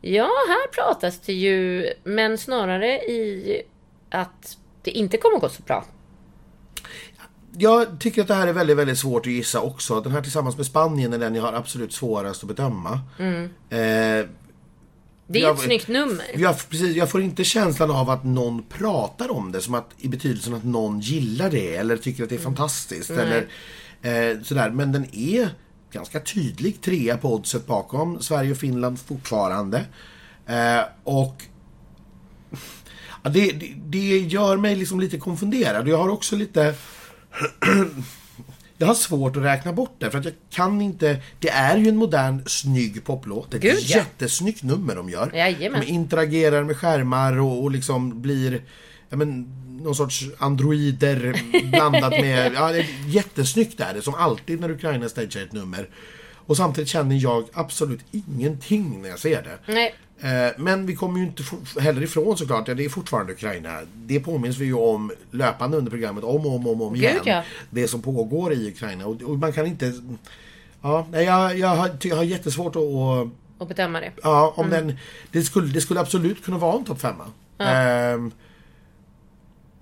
[0.00, 3.62] Ja, här pratas det ju, men snarare i
[4.10, 5.84] att det inte kommer gå så bra.
[7.58, 10.00] Jag tycker att det här är väldigt, väldigt svårt att gissa också.
[10.00, 13.00] Den här tillsammans med Spanien är den jag har absolut svårast att bedöma.
[13.18, 13.50] Mm.
[13.70, 14.26] Eh,
[15.32, 16.24] det är jag, ett snyggt nummer.
[16.34, 20.08] Jag, precis, jag får inte känslan av att någon pratar om det som att i
[20.08, 22.56] betydelsen att någon gillar det eller tycker att det är mm.
[22.56, 23.10] fantastiskt.
[23.10, 23.46] Eller,
[24.02, 24.70] eh, sådär.
[24.70, 25.48] Men den är
[25.92, 29.84] ganska tydlig trea på oddset bakom Sverige och Finland fortfarande.
[30.46, 31.42] Eh, och
[33.22, 35.88] ja, det, det, det, gör mig liksom lite konfunderad.
[35.88, 36.74] Jag har också lite
[38.80, 41.88] Jag har svårt att räkna bort det för att jag kan inte Det är ju
[41.88, 43.54] en modern snygg poplåt.
[43.54, 43.96] Ett Gud, ja.
[43.96, 45.30] jättesnyggt nummer de gör.
[45.34, 45.80] Jajamän.
[45.80, 48.62] De interagerar med skärmar och, och liksom blir
[49.08, 49.46] ja, men,
[49.82, 52.52] någon sorts androider blandat med...
[52.56, 55.88] Ja, det är jättesnyggt är det som alltid när Ukraina stagear ett nummer.
[56.50, 59.72] Och samtidigt känner jag absolut ingenting när jag ser det.
[59.72, 59.94] Nej.
[60.20, 61.42] Eh, men vi kommer ju inte
[61.80, 63.80] heller ifrån såklart, ja, det är fortfarande Ukraina.
[63.94, 67.16] Det påminns vi ju om löpande under programmet om och om, om, om igen.
[67.24, 67.42] ja.
[67.70, 69.06] Det som pågår i Ukraina.
[69.06, 69.92] Och, och man kan inte...
[70.82, 72.82] Ja, jag, jag, har, jag har jättesvårt att...
[72.82, 74.12] Och, och bedöma det.
[74.22, 74.86] Ja, om mm.
[74.86, 74.96] den...
[75.30, 77.24] Det skulle, det skulle absolut kunna vara en topp femma.
[77.58, 78.14] Ja.
[78.14, 78.32] Um,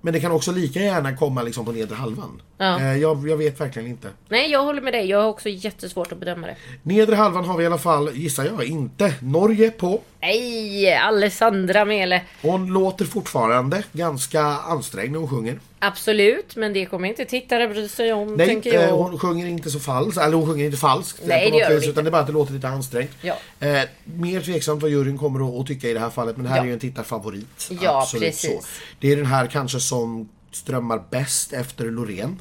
[0.09, 2.43] men det kan också lika gärna komma liksom på nedre halvan.
[2.59, 2.81] Ja.
[2.81, 4.09] Eh, jag, jag, vet verkligen inte.
[4.29, 5.07] Nej, jag håller med dig.
[5.07, 6.57] Jag har också jättesvårt att bedöma det.
[6.83, 10.01] Nedre halvan har vi i alla fall, gissar jag, inte Norge på.
[10.21, 12.23] Nej, Alessandra Mele.
[12.43, 15.61] Hon låter fortfarande ganska ansträngd när hon sjunger.
[15.79, 18.89] Absolut, men det kommer inte tittare bry sig om, Nej, tänker jag.
[18.89, 21.21] Eh, hon sjunger inte så falskt, eller hon sjunger inte falskt.
[21.25, 23.11] Nej, det gör vis, Utan det är bara att det låter lite ansträngt.
[23.21, 23.37] Ja.
[23.61, 26.51] Eh, mer tveksamt vad juryn kommer att, att tycka i det här fallet, men det
[26.51, 26.63] här ja.
[26.63, 27.71] är ju en tittarfavorit.
[27.81, 28.51] Ja, Absolut precis.
[28.51, 28.83] Så.
[29.01, 32.41] Det är den här kanske som strömmar bäst efter Loreen.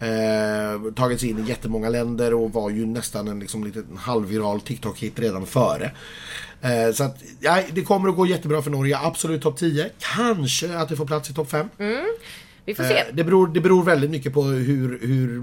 [0.00, 5.18] Eh, tagits in i jättemånga länder och var ju nästan en liksom, liten halvviral TikTok-hit
[5.20, 5.90] redan före.
[6.62, 8.98] Eh, så att, ja, det kommer att gå jättebra för Norge.
[8.98, 9.90] Absolut topp 10.
[9.98, 11.68] Kanske att det får plats i topp 5.
[11.78, 12.06] Mm.
[12.64, 12.98] Vi får se.
[12.98, 15.42] Eh, det, beror, det beror väldigt mycket på hur, hur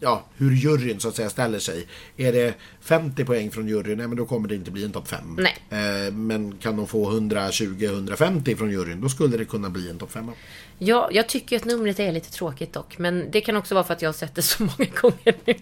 [0.00, 1.86] ja, hur juryn så att säga ställer sig.
[2.16, 5.08] Är det 50 poäng från juryn, nej, men då kommer det inte bli en topp
[5.08, 5.38] 5.
[5.70, 10.12] Eh, men kan de få 120-150 från juryn, då skulle det kunna bli en topp
[10.12, 10.30] 5.
[10.78, 12.98] Ja, jag tycker att numret är lite tråkigt dock.
[12.98, 15.54] Men det kan också vara för att jag har sett det så många gånger nu.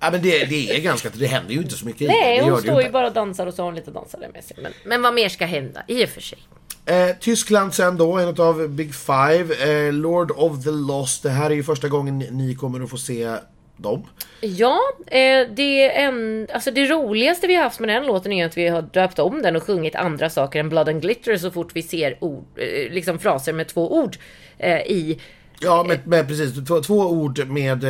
[0.00, 1.10] Ja, men det, det är ganska...
[1.14, 3.62] Det händer ju inte så mycket Nej, hon står ju bara och dansar och så
[3.62, 4.56] har hon lite dansare med sig.
[4.62, 6.38] Men, men vad mer ska hända, i och för sig.
[6.86, 9.86] Eh, Tyskland sen då, en av Big Five.
[9.86, 11.22] Eh, Lord of the Lost.
[11.22, 13.36] Det här är ju första gången ni kommer att få se
[13.76, 14.02] dem.
[14.40, 18.56] Ja, eh, det, en, alltså det roligaste vi har haft med den låten är att
[18.56, 21.70] vi har döpt om den och sjungit andra saker än Blood and Glitter så fort
[21.74, 24.16] vi ser ord, eh, liksom fraser med två ord
[24.58, 25.20] eh, i.
[25.60, 26.66] Ja, med, med precis.
[26.66, 27.84] Två, två, ord med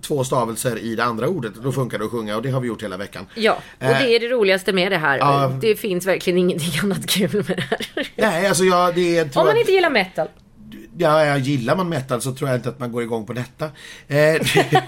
[0.00, 1.54] två stavelser i det andra ordet.
[1.54, 3.26] Då funkar det att sjunga och det har vi gjort hela veckan.
[3.34, 5.18] Ja, och det är det roligaste med det här.
[5.18, 8.08] Uh, det finns verkligen ingenting annat kul med det här.
[8.16, 8.94] Nej, alltså jag...
[8.94, 10.28] Det är, Om man inte gillar metal.
[10.98, 13.70] Ja, gillar man metal så tror jag inte att man går igång på detta.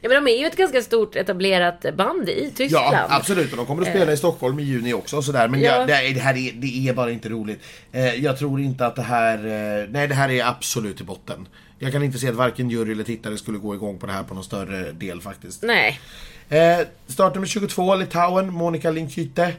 [0.00, 2.94] Ja, men de är ju ett ganska stort etablerat band i Tyskland.
[2.94, 3.50] Ja, absolut.
[3.50, 5.16] Och de kommer att spela i Stockholm i juni också.
[5.16, 5.48] Och sådär.
[5.48, 5.78] Men ja.
[5.78, 7.62] jag, det, här är, det är bara inte roligt.
[7.92, 9.38] Eh, jag tror inte att det här...
[9.38, 11.48] Eh, nej, det här är absolut i botten.
[11.78, 14.22] Jag kan inte se att varken jury eller tittare skulle gå igång på det här
[14.22, 15.62] på någon större del faktiskt.
[15.62, 16.00] Nej.
[16.48, 19.52] Eh, startnummer 22, Litauen, Monica Linkyte.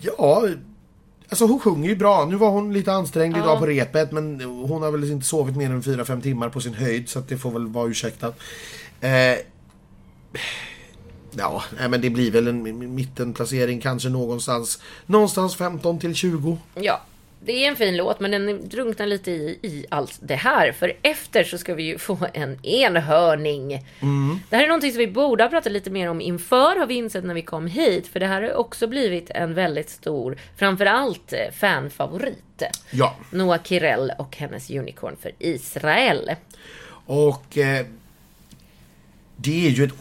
[0.00, 0.48] Ja,
[1.32, 2.24] Alltså hon sjunger ju bra.
[2.24, 3.40] Nu var hon lite ansträngd ja.
[3.42, 6.74] idag på repet men hon har väl inte sovit mer än 4-5 timmar på sin
[6.74, 8.38] höjd så det får väl vara ursäktat.
[9.00, 9.10] Eh,
[11.30, 14.78] ja, men det blir väl en mittenplacering kanske någonstans.
[15.06, 16.58] Någonstans 15 till 20.
[16.74, 17.00] Ja,
[17.44, 20.72] det är en fin låt men den drunknar lite i, i allt det här.
[20.72, 23.72] För efter så ska vi ju få en enhörning.
[24.00, 24.40] Mm.
[24.50, 26.94] Det här är någonting som vi borde ha pratat lite mer om inför har vi
[26.94, 28.06] insett när vi kom hit.
[28.06, 32.62] För det här har också blivit en väldigt stor, framförallt eh, fanfavorit.
[32.90, 33.16] Ja.
[33.30, 36.30] Noah Kirell och hennes Unicorn för Israel.
[37.06, 37.86] Och eh,
[39.36, 39.94] det är ju ett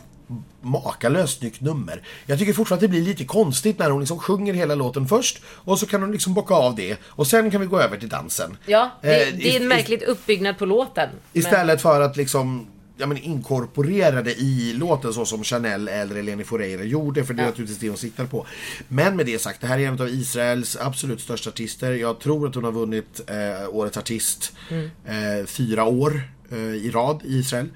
[0.61, 2.01] makalöst snyggt nummer.
[2.25, 5.41] Jag tycker fortfarande att det blir lite konstigt när hon liksom sjunger hela låten först
[5.45, 8.09] och så kan hon liksom bocka av det och sen kan vi gå över till
[8.09, 8.57] dansen.
[8.65, 11.09] Ja, det, eh, det är en märkligt uppbyggnad på låten.
[11.33, 11.79] Istället men...
[11.79, 12.67] för att liksom
[13.01, 17.41] ja, men inkorporera det i låten så som Chanel eller Eleni Foureira gjorde för det
[17.41, 17.49] är ja.
[17.49, 18.45] naturligtvis det hon siktar på.
[18.87, 21.91] Men med det sagt, det här är en av Israels absolut största artister.
[21.91, 24.89] Jag tror att hon har vunnit eh, Årets artist mm.
[25.05, 26.21] eh, fyra år
[26.51, 27.69] eh, i rad i Israel.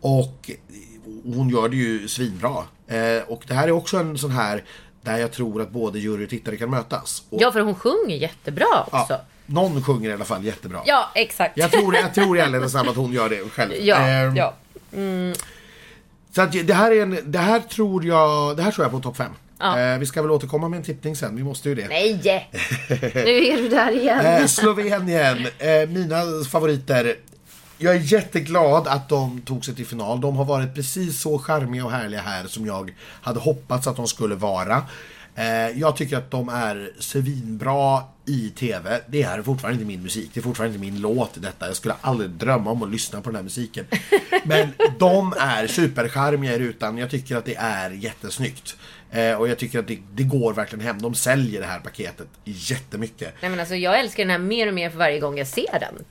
[0.00, 0.50] Och
[1.24, 2.64] hon gör det ju svinbra.
[2.86, 4.64] Eh, och det här är också en sån här
[5.02, 7.22] där jag tror att både jury och tittare kan mötas.
[7.30, 9.06] Och, ja, för hon sjunger jättebra också.
[9.12, 10.80] Ja, någon sjunger i alla fall jättebra.
[10.86, 11.58] Ja, exakt.
[11.58, 13.72] Jag tror, jag tror i ärlighetens namn att hon gör det själv.
[13.80, 14.54] Ja, eh, ja.
[14.92, 15.34] Mm.
[16.34, 19.00] Så att det här är en, det här tror jag, det här tror jag på
[19.00, 19.32] topp 5.
[19.58, 19.80] Ja.
[19.80, 21.88] Eh, vi ska väl återkomma med en tippning sen, vi måste ju det.
[21.88, 22.12] Nej!
[23.14, 24.26] nu är du där igen.
[24.26, 27.16] eh, Slovenien, eh, mina favoriter
[27.78, 30.20] jag är jätteglad att de tog sig till final.
[30.20, 34.06] De har varit precis så charmiga och härliga här som jag hade hoppats att de
[34.06, 34.82] skulle vara.
[35.34, 39.00] Eh, jag tycker att de är svinbra i TV.
[39.06, 40.30] Det är fortfarande inte min musik.
[40.34, 41.66] Det är fortfarande inte min låt detta.
[41.66, 43.86] Jag skulle aldrig drömma om att lyssna på den här musiken.
[44.44, 46.98] Men de är supercharmiga i rutan.
[46.98, 48.76] Jag tycker att det är jättesnyggt.
[49.10, 51.02] Eh, och jag tycker att det, det, går verkligen hem.
[51.02, 53.34] De säljer det här paketet jättemycket.
[53.40, 55.80] Nej men alltså jag älskar den här mer och mer för varje gång jag ser
[55.80, 56.04] den.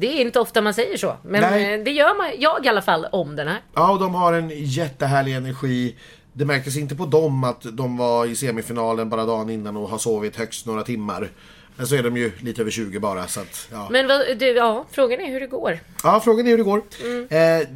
[0.00, 1.16] Det är inte ofta man säger så.
[1.22, 1.74] Men Nej.
[1.74, 3.60] Eh, det gör man, jag i alla fall om den här.
[3.74, 5.96] Ja, och de har en jättehärlig energi.
[6.32, 9.98] Det märktes inte på dem att de var i semifinalen bara dagen innan och har
[9.98, 11.30] sovit högst några timmar.
[11.76, 13.88] Men så är de ju lite över 20 bara så att, ja.
[13.90, 15.78] Men vad, du, ja, frågan är hur det går.
[16.02, 16.82] Ja, frågan är hur det går.
[17.04, 17.28] Mm.
[17.30, 17.68] Eh,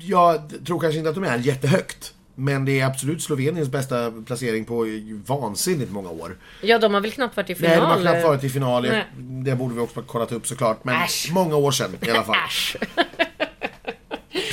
[0.00, 2.14] jag tror kanske inte att de är jättehögt.
[2.40, 4.86] Men det är absolut Sloveniens bästa placering på
[5.26, 6.36] vansinnigt många år.
[6.62, 7.70] Ja, de har väl knappt varit i final?
[7.70, 8.82] Nej, de har knappt varit i final.
[8.82, 9.06] Nej.
[9.16, 10.84] Det borde vi också ha kollat upp såklart.
[10.84, 11.28] Men Äsch.
[11.32, 12.36] många år sedan i alla fall.
[12.46, 12.76] Äsch.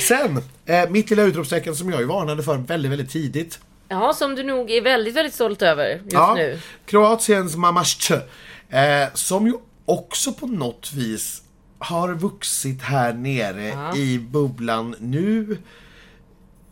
[0.08, 3.58] Sen, eh, mitt lilla utropstecken som jag ju varnade för väldigt, väldigt tidigt.
[3.88, 6.60] Ja, som du nog är väldigt, väldigt stolt över just ja, nu.
[6.86, 8.20] Kroatiens Mamasche.
[8.68, 11.42] Eh, som ju också på något vis
[11.78, 13.96] har vuxit här nere ja.
[13.96, 15.58] i bubblan nu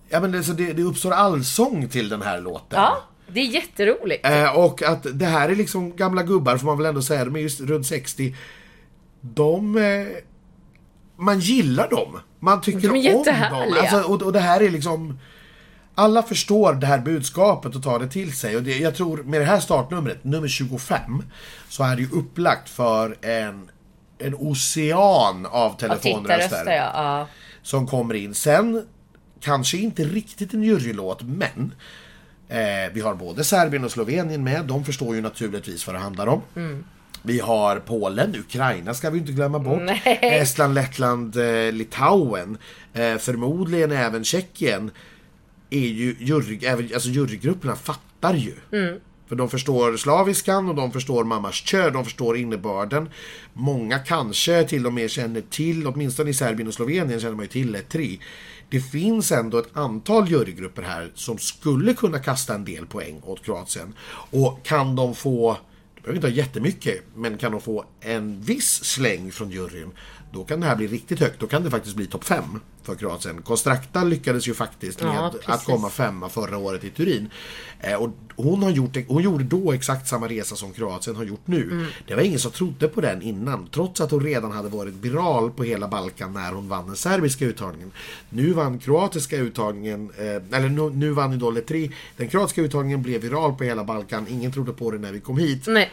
[0.08, 2.80] ja, men det, så det, det uppstår allsång till den här låten.
[2.80, 4.26] Ja, det är jätteroligt.
[4.26, 7.36] Eh, och att det här är liksom gamla gubbar får man väl ändå säga, de
[7.36, 8.36] är just runt 60.
[9.20, 9.78] De...
[9.78, 10.06] Eh,
[11.16, 12.20] man gillar dem.
[12.40, 13.74] Man tycker de om dem.
[13.80, 15.18] Alltså, och, och det här är liksom...
[15.94, 18.56] Alla förstår det här budskapet och tar det till sig.
[18.56, 21.22] Och det, jag tror med det här startnumret, nummer 25,
[21.68, 23.70] så är det ju upplagt för en,
[24.18, 26.72] en ocean av telefonröster.
[26.72, 27.26] Ja.
[27.62, 28.34] som kommer in.
[28.34, 28.86] Sen
[29.44, 31.74] kanske inte riktigt en jurylåt, men
[32.48, 34.64] eh, vi har både Serbien och Slovenien med.
[34.64, 36.42] De förstår ju naturligtvis vad det handlar om.
[36.56, 36.84] Mm.
[37.22, 39.82] Vi har Polen, Ukraina ska vi inte glömma bort.
[39.82, 40.18] Nej.
[40.22, 42.58] Estland, Lettland, eh, Litauen.
[42.92, 44.90] Eh, förmodligen även Tjeckien.
[45.70, 48.54] Är ju jury, alltså jurygrupperna fattar ju.
[48.72, 49.00] Mm.
[49.28, 53.08] För de förstår slaviskan och de förstår mammas kö, de förstår innebörden.
[53.52, 57.48] Många kanske till och med känner till, åtminstone i Serbien och Slovenien känner man ju
[57.48, 58.20] till ett tri.
[58.74, 63.44] Det finns ändå ett antal jurygrupper här som skulle kunna kasta en del poäng åt
[63.44, 63.94] Kroatien.
[64.30, 65.56] Och kan de få
[66.04, 69.90] behöver inte ha jättemycket, men kan de få en viss släng från juryn,
[70.34, 71.40] då kan det här bli riktigt högt.
[71.40, 72.44] Då kan det faktiskt bli topp 5
[72.82, 73.42] för Kroatien.
[73.42, 77.30] Konstrakta lyckades ju faktiskt med ja, att komma femma förra året i Turin.
[77.80, 81.46] Eh, och hon, har gjort, hon gjorde då exakt samma resa som Kroatien har gjort
[81.46, 81.62] nu.
[81.62, 81.86] Mm.
[82.06, 85.50] Det var ingen som trodde på den innan, trots att hon redan hade varit viral
[85.50, 87.92] på hela Balkan när hon vann den serbiska uttagningen.
[88.30, 91.90] Nu vann kroatiska uttagningen, eh, eller nu, nu vann Idol 3.
[92.16, 94.26] Den kroatiska uttagningen blev viral på hela Balkan.
[94.28, 95.66] Ingen trodde på det när vi kom hit.
[95.66, 95.90] Nej.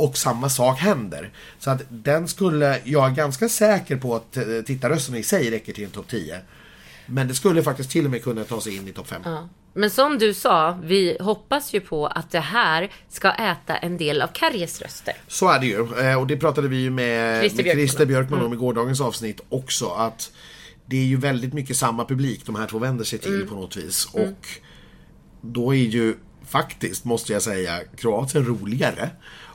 [0.00, 1.30] Och samma sak händer.
[1.58, 5.72] Så att den skulle, jag är ganska säker på att eh, tittarrösterna i sig räcker
[5.72, 6.40] till en topp 10.
[7.06, 9.22] Men det skulle faktiskt till och med kunna ta sig in i topp 5.
[9.24, 9.48] Ja.
[9.72, 14.22] Men som du sa, vi hoppas ju på att det här ska äta en del
[14.22, 15.14] av Karjes röster.
[15.28, 16.08] Så är det ju.
[16.08, 18.58] Eh, och det pratade vi ju med Christer Björkman, med Christer Björkman om mm.
[18.58, 19.88] i gårdagens avsnitt också.
[19.88, 20.32] Att
[20.86, 23.48] det är ju väldigt mycket samma publik de här två vänder sig till mm.
[23.48, 24.08] på något vis.
[24.14, 24.28] Mm.
[24.28, 24.46] Och
[25.40, 26.14] då är ju
[26.46, 29.10] faktiskt, måste jag säga, Kroatien roligare.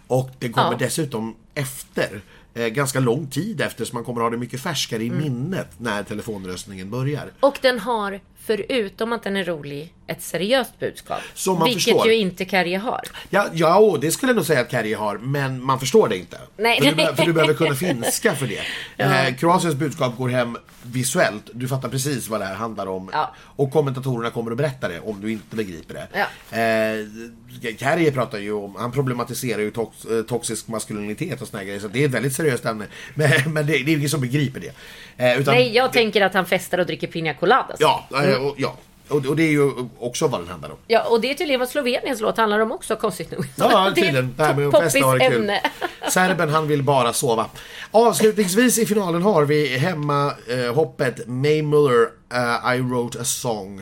[0.08, 0.78] Och det kommer ja.
[0.78, 2.22] dessutom efter
[2.54, 5.24] eh, ganska lång tid efter så man kommer ha det mycket färskare i mm.
[5.24, 7.32] minnet när telefonröstningen börjar.
[7.40, 11.22] Och den har förutom att den är rolig, ett seriöst budskap.
[11.34, 12.08] Som man vilket förstår.
[12.08, 13.02] ju inte Carrie har.
[13.30, 16.38] Ja, ja det skulle jag nog säga att Carrie har, men man förstår det inte.
[16.58, 16.82] Nej.
[16.82, 18.62] För, du, för du behöver kunna finska för det.
[18.98, 19.28] Ja.
[19.28, 21.50] Eh, Kroatiens budskap går hem visuellt.
[21.54, 23.10] Du fattar precis vad det här handlar om.
[23.14, 23.36] Ja.
[23.40, 26.08] Och kommentatorerna kommer att berätta det om du inte begriper det.
[26.14, 26.58] Ja.
[26.58, 31.80] Eh, Carrie pratar ju om, han problematiserar ju tox, eh, toxisk maskulinitet och såna grejer.
[31.80, 32.86] Så det är ett väldigt seriöst ämne.
[33.14, 34.76] Men, men det, det är ingen som begriper det.
[35.18, 37.78] Eh, utan, Nej, jag det, tänker att han festar och dricker pina coladas.
[37.80, 38.46] Ja, mm.
[38.46, 38.76] och, ja.
[39.08, 40.78] Och, och, det är ju också vad den handlar om.
[40.88, 43.46] Ja, och det är tydligen vad Sloveniens låt handlar om också, konstigt nog.
[43.56, 44.34] Ja, tydligen.
[44.38, 45.52] Det här med att festa och kul.
[46.10, 47.46] Serben, han vill bara sova.
[47.92, 52.02] Avslutningsvis i finalen har vi hemma eh, hoppet May Muller,
[52.34, 53.82] uh, I wrote a song.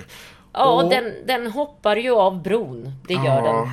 [0.54, 2.92] Ja, och, den, den hoppar ju av bron.
[3.08, 3.44] Det gör ja.
[3.44, 3.72] den.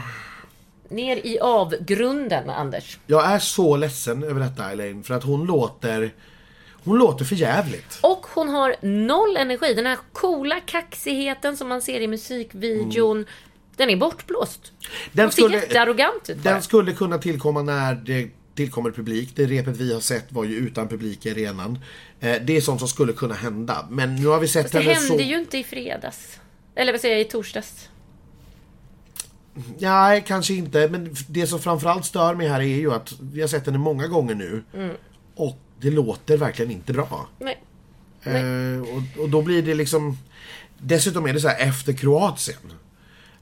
[0.97, 2.99] Ner i avgrunden, Anders.
[3.07, 6.13] Jag är så ledsen över detta, Elaine, för att hon låter
[6.85, 7.99] hon låter för jävligt.
[8.01, 9.75] Och hon har noll energi.
[9.75, 13.17] Den här coola kaxigheten som man ser i musikvideon.
[13.17, 13.29] Mm.
[13.77, 14.73] Den är bortblåst.
[15.13, 16.43] Den hon skulle, ser jättearrogant ut.
[16.43, 19.33] Den skulle kunna tillkomma när det tillkommer publik.
[19.35, 21.79] Det repet vi har sett var ju utan publik i arenan.
[22.21, 23.87] Eh, det är sånt som skulle kunna hända.
[23.91, 24.91] Men nu har vi sett henne så...
[24.91, 26.41] Det hände ju inte i fredags.
[26.75, 27.89] Eller vad säger jag, i torsdags.
[29.79, 30.89] Nej, kanske inte.
[30.89, 34.07] Men det som framförallt stör mig här är ju att vi har sett henne många
[34.07, 34.63] gånger nu.
[34.75, 34.97] Mm.
[35.41, 37.29] Och det låter verkligen inte bra.
[37.39, 37.59] Nej.
[38.23, 40.19] Eh, och, och, då blir det liksom...
[40.79, 42.73] Dessutom är det så här efter Kroatien.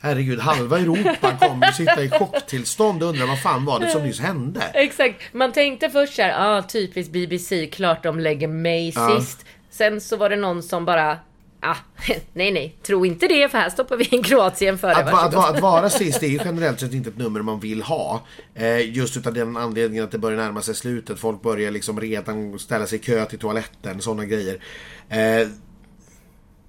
[0.00, 4.20] Herregud, halva Europa kommer sitta i chocktillstånd och undra vad fan var det som nyss
[4.20, 4.62] hände?
[4.74, 5.22] Exakt.
[5.32, 9.20] Man tänkte först så här, ah, typiskt BBC, klart de lägger mig ja.
[9.20, 9.44] sist.
[9.70, 11.18] Sen så var det någon som bara,
[11.60, 11.76] Ah,
[12.32, 14.94] nej, nej, tro inte det för här stoppar vi in Kroatien före.
[14.94, 18.22] Att, att, att, vara sist är ju generellt sett inte ett nummer man vill ha.
[18.54, 21.18] Eh, just utav den anledningen att det börjar närma sig slutet.
[21.18, 24.62] Folk börjar liksom redan ställa sig i kö till toaletten, sådana grejer.
[25.08, 25.48] Eh,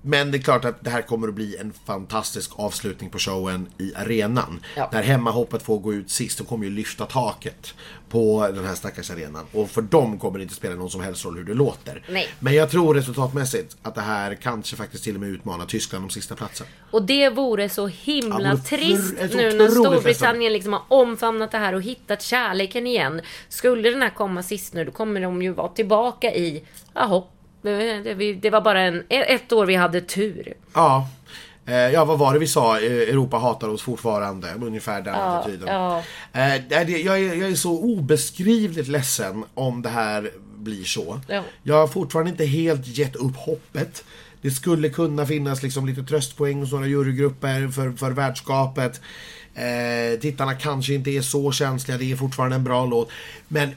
[0.01, 3.67] men det är klart att det här kommer att bli en fantastisk avslutning på showen
[3.77, 4.59] i arenan.
[4.75, 4.89] Ja.
[4.93, 7.73] När hemmahoppet får gå ut sist, då kommer ju lyfta taket
[8.09, 9.45] på den här stackars arenan.
[9.53, 12.03] Och för dem kommer det inte spela någon som helst roll hur det låter.
[12.09, 12.27] Nej.
[12.39, 16.09] Men jag tror resultatmässigt att det här kanske faktiskt till och med utmanar Tyskland om
[16.09, 16.67] sista platsen.
[16.91, 21.73] Och det vore så himla ja, trist nu när Storbritannien liksom har omfamnat det här
[21.75, 23.21] och hittat kärleken igen.
[23.49, 27.23] Skulle den här komma sist nu, då kommer de ju vara tillbaka i, jaha,
[27.61, 30.53] det var bara en, ett år vi hade tur.
[30.73, 31.07] Ja.
[31.65, 32.79] Eh, ja, vad var det vi sa?
[32.79, 34.53] Eh, Europa hatar oss fortfarande.
[34.61, 35.67] Ungefär den ja, attityden.
[35.67, 36.03] Ja.
[36.33, 41.19] Eh, jag, är, jag är så obeskrivligt ledsen om det här blir så.
[41.27, 41.43] Ja.
[41.63, 44.03] Jag har fortfarande inte helt gett upp hoppet.
[44.41, 49.01] Det skulle kunna finnas liksom lite tröstpoäng hos några jurygrupper för, för värdskapet.
[49.53, 53.09] Eh, tittarna kanske inte är så känsliga, det är fortfarande en bra låt.
[53.47, 53.69] Men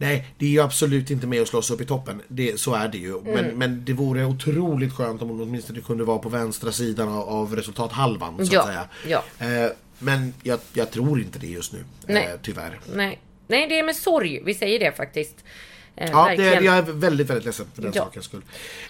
[0.00, 2.22] Nej, det är ju absolut inte med att slåss upp i toppen.
[2.28, 3.18] Det, så är det ju.
[3.18, 3.32] Mm.
[3.32, 7.28] Men, men det vore otroligt skönt om hon åtminstone kunde vara på vänstra sidan av,
[7.28, 8.46] av resultathalvan.
[8.46, 8.88] Så ja, att säga.
[9.08, 9.24] Ja.
[9.46, 11.84] Eh, men jag, jag, tror inte det just nu.
[12.06, 12.24] Nej.
[12.24, 12.80] Eh, tyvärr.
[12.94, 13.20] Nej.
[13.46, 15.44] Nej, det är med sorg vi säger det faktiskt.
[16.00, 18.04] Eh, ja, det, jag är väldigt, väldigt ledsen för den ja.
[18.04, 18.42] sakens skull.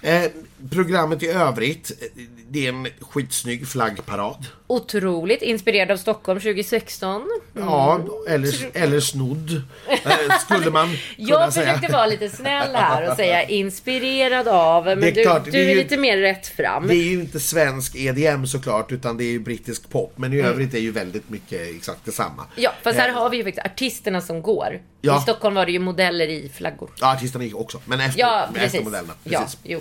[0.03, 0.23] Eh,
[0.70, 4.46] programmet i övrigt, eh, det är en skitsnygg flaggparad.
[4.66, 7.23] Otroligt inspirerad av Stockholm 2016.
[7.57, 7.68] Mm.
[7.68, 9.62] Ja, eller, eller snodd.
[9.88, 11.75] Eh, skulle man Jag säga.
[11.75, 14.85] försökte vara lite snäll här och säga inspirerad av.
[14.85, 16.87] Men är du, klart, du är, ju, lite mer rätt fram.
[16.87, 20.12] Det är ju inte svensk EDM såklart, utan det är ju brittisk pop.
[20.16, 20.51] Men i mm.
[20.51, 22.46] övrigt är ju väldigt mycket exakt detsamma.
[22.57, 23.14] Ja, fast här eh.
[23.14, 24.81] har vi ju faktiskt artisterna som går.
[25.01, 25.18] Ja.
[25.18, 26.90] I Stockholm var det ju modeller i flaggor.
[27.00, 27.80] Ja, artisterna gick också.
[27.84, 29.14] Men efter, ja, efter modellerna.
[29.24, 29.58] Precis.
[29.62, 29.80] Ja, jo.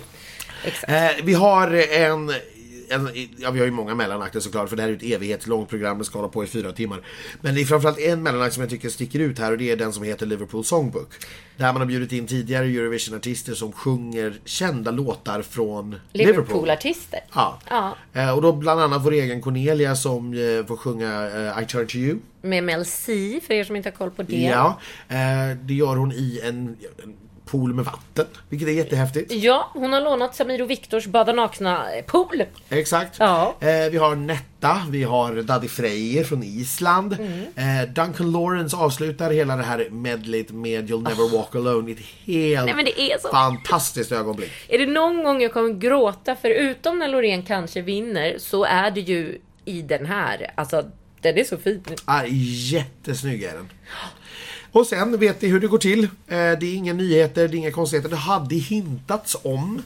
[0.64, 0.92] Exakt.
[0.92, 2.32] Eh, vi har en
[2.90, 5.98] en, ja, vi har ju många mellanakter såklart för det här är ett evighetslångt program,
[5.98, 7.00] det ska hålla på i fyra timmar.
[7.40, 9.76] Men det är framförallt en mellanakt som jag tycker sticker ut här och det är
[9.76, 11.08] den som heter Liverpool Songbook.
[11.56, 16.36] Där man har bjudit in tidigare Eurovision-artister som sjunger kända låtar från Liverpool.
[16.36, 17.20] Liverpool-artister?
[17.34, 17.58] Ja.
[17.68, 17.96] ja.
[18.12, 21.86] Eh, och då bland annat vår egen Cornelia som eh, får sjunga eh, I Turn
[21.86, 22.18] To You.
[22.42, 24.36] Med Mel C, för er som inte har koll på det.
[24.36, 24.80] Ja,
[25.62, 26.76] det gör hon i en
[27.50, 28.26] pool med vatten.
[28.48, 29.32] Vilket är jättehäftigt.
[29.32, 32.42] Ja, hon har lånat Samir och Viktors bada nakna-pool.
[32.68, 33.16] Exakt.
[33.18, 33.56] Ja.
[33.60, 37.16] Eh, vi har Netta, vi har Daddy Freyr från Island.
[37.20, 37.82] Mm.
[37.82, 41.32] Eh, Duncan Lawrence avslutar hela det här medlet med You'll Never oh.
[41.32, 41.92] Walk Alone.
[41.92, 44.50] Ett helt Nej, fantastiskt ögonblick.
[44.68, 49.00] Är det någon gång jag kommer gråta, förutom när Loreen kanske vinner, så är det
[49.00, 50.52] ju i den här.
[50.54, 50.84] Alltså,
[51.20, 51.82] den är så fin.
[52.04, 53.68] Ah, jättesnygg är den.
[54.72, 56.04] Och sen vet ni hur det går till.
[56.04, 58.08] Eh, det är inga nyheter, det är inga konstigheter.
[58.08, 59.82] Det hade hintats om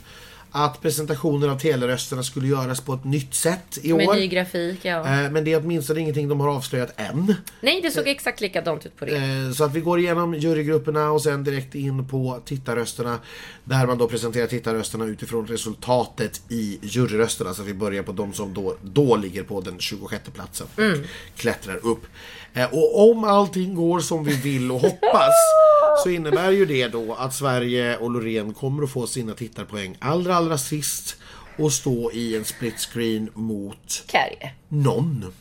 [0.56, 3.96] att presentationen av telerösterna skulle göras på ett nytt sätt i år.
[3.96, 4.98] Med ny grafik, ja.
[4.98, 7.34] Eh, men det är åtminstone ingenting de har avslöjat än.
[7.60, 9.16] Nej, det såg exakt likadant ut på det.
[9.16, 13.18] Eh, så att vi går igenom jurygrupperna och sen direkt in på tittarrösterna.
[13.64, 17.54] Där man då presenterar tittarrösterna utifrån resultatet i juryrösterna.
[17.54, 20.66] Så att vi börjar på de som då, då ligger på den 26 platsen.
[20.78, 21.02] Mm.
[21.36, 22.06] Klättrar upp.
[22.54, 25.30] Eh, och om allting går som vi vill och hoppas
[26.02, 30.34] så innebär ju det då att Sverige och Loreen kommer att få sina tittarpoäng allra,
[30.34, 31.16] allra sist
[31.58, 34.52] och stå i en split screen mot Carrie.
[34.68, 35.32] någon.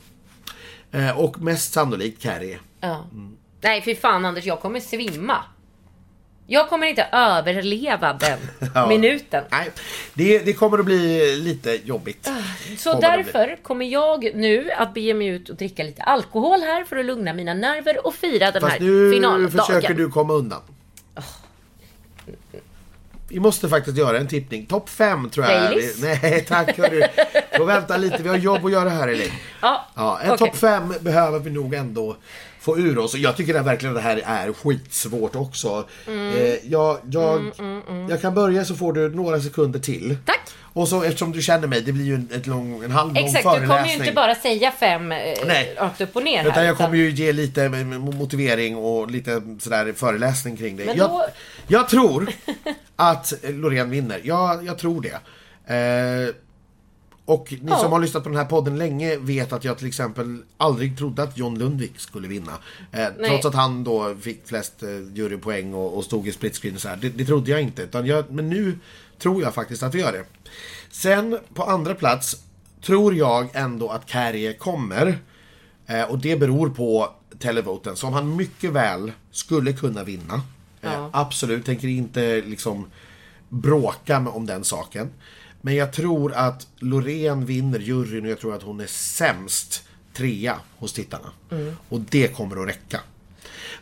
[0.92, 2.60] Eh, och mest sannolikt Carrie.
[2.80, 3.08] Ja.
[3.12, 3.38] Mm.
[3.62, 5.38] Nej, för fan Anders, jag kommer svimma.
[6.47, 8.39] Jag kommer inte överleva den
[8.75, 8.88] ja.
[8.88, 9.43] minuten.
[9.51, 9.69] Nej,
[10.13, 12.27] det, det, kommer att bli lite jobbigt.
[12.27, 16.60] Ah, så kommer därför kommer jag nu att bege mig ut och dricka lite alkohol
[16.60, 19.51] här för att lugna mina nerver och fira den Fast här nu finaldagen.
[19.51, 20.62] försöker du komma undan.
[21.15, 21.23] Oh.
[23.29, 24.65] Vi måste faktiskt göra en tippning.
[24.65, 25.69] Topp 5 tror jag.
[25.69, 26.01] Baileys?
[26.01, 27.03] Nej tack hörru.
[27.58, 29.32] Får vänta lite, vi har jobb att göra här Elin.
[29.62, 30.47] Ja, ja, en okay.
[30.47, 32.15] topp 5 behöver vi nog ändå
[32.63, 33.15] få ur oss.
[33.15, 35.86] Jag tycker att verkligen det här är skitsvårt också.
[36.08, 36.36] Mm.
[36.36, 40.17] Eh, jag, jag, mm, mm, mm, jag kan börja så får du några sekunder till.
[40.26, 40.49] Tack!
[40.73, 43.26] Och så eftersom du känner mig, det blir ju en, ett lång, en halv lång
[43.26, 43.69] Exakt, föreläsning.
[43.69, 45.17] du kommer ju inte bara säga fem eh,
[45.78, 46.47] rakt upp och ner här.
[46.47, 50.86] Utan jag kommer ju ge lite motivering och lite sådär föreläsning kring det.
[50.86, 51.26] Men jag, då...
[51.67, 52.30] jag tror
[52.95, 54.21] att Loreen vinner.
[54.23, 55.19] Jag, jag tror det.
[55.73, 56.36] Eh,
[57.25, 57.77] och ni ja.
[57.77, 61.23] som har lyssnat på den här podden länge vet att jag till exempel aldrig trodde
[61.23, 62.51] att John Lundvik skulle vinna.
[62.91, 66.75] Eh, trots att han då fick flest eh, jurypoäng och, och stod i split screen
[66.75, 66.95] och så här.
[66.95, 67.88] Det, det trodde jag inte.
[68.05, 68.79] Jag, men nu
[69.19, 70.25] tror jag faktiskt att vi gör det.
[70.91, 72.43] Sen på andra plats
[72.81, 75.19] tror jag ändå att Carrie kommer.
[75.88, 77.09] Eh, och det beror på
[77.39, 80.33] televoten som han mycket väl skulle kunna vinna.
[80.81, 81.09] Eh, ja.
[81.13, 82.86] Absolut, tänker inte liksom
[83.49, 85.09] bråka om den saken.
[85.65, 90.60] Men jag tror att Loreen vinner juryn och jag tror att hon är sämst trea
[90.78, 91.32] hos tittarna.
[91.52, 91.76] Mm.
[91.89, 92.99] Och det kommer att räcka.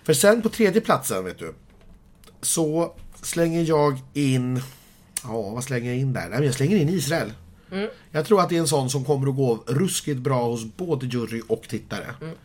[0.03, 1.53] För sen på tredje platsen, vet du,
[2.41, 4.61] så slänger jag in...
[5.23, 6.29] Ja, vad slänger jag in där?
[6.29, 7.33] Nej, jag slänger in Israel.
[7.71, 7.89] Mm.
[8.11, 11.05] Jag tror att det är en sån som kommer att gå ruskigt bra hos både
[11.05, 12.15] jury och tittare.
[12.21, 12.35] Mm.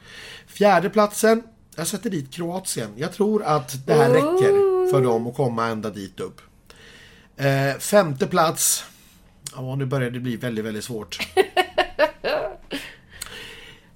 [0.46, 1.42] Fjärde platsen,
[1.76, 2.90] jag sätter dit Kroatien.
[2.96, 4.12] Jag tror att det här oh.
[4.12, 6.40] räcker för dem att komma ända dit upp.
[7.36, 8.84] Eh, femte plats,
[9.56, 11.18] Ja, nu börjar det bli väldigt, väldigt svårt.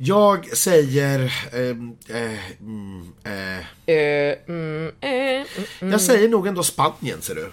[0.02, 1.20] Jag säger...
[1.52, 3.58] Eh, eh, mm, eh.
[3.86, 5.46] mm, eh,
[5.80, 7.50] mm, jag säger nog ändå Spanien, ser du.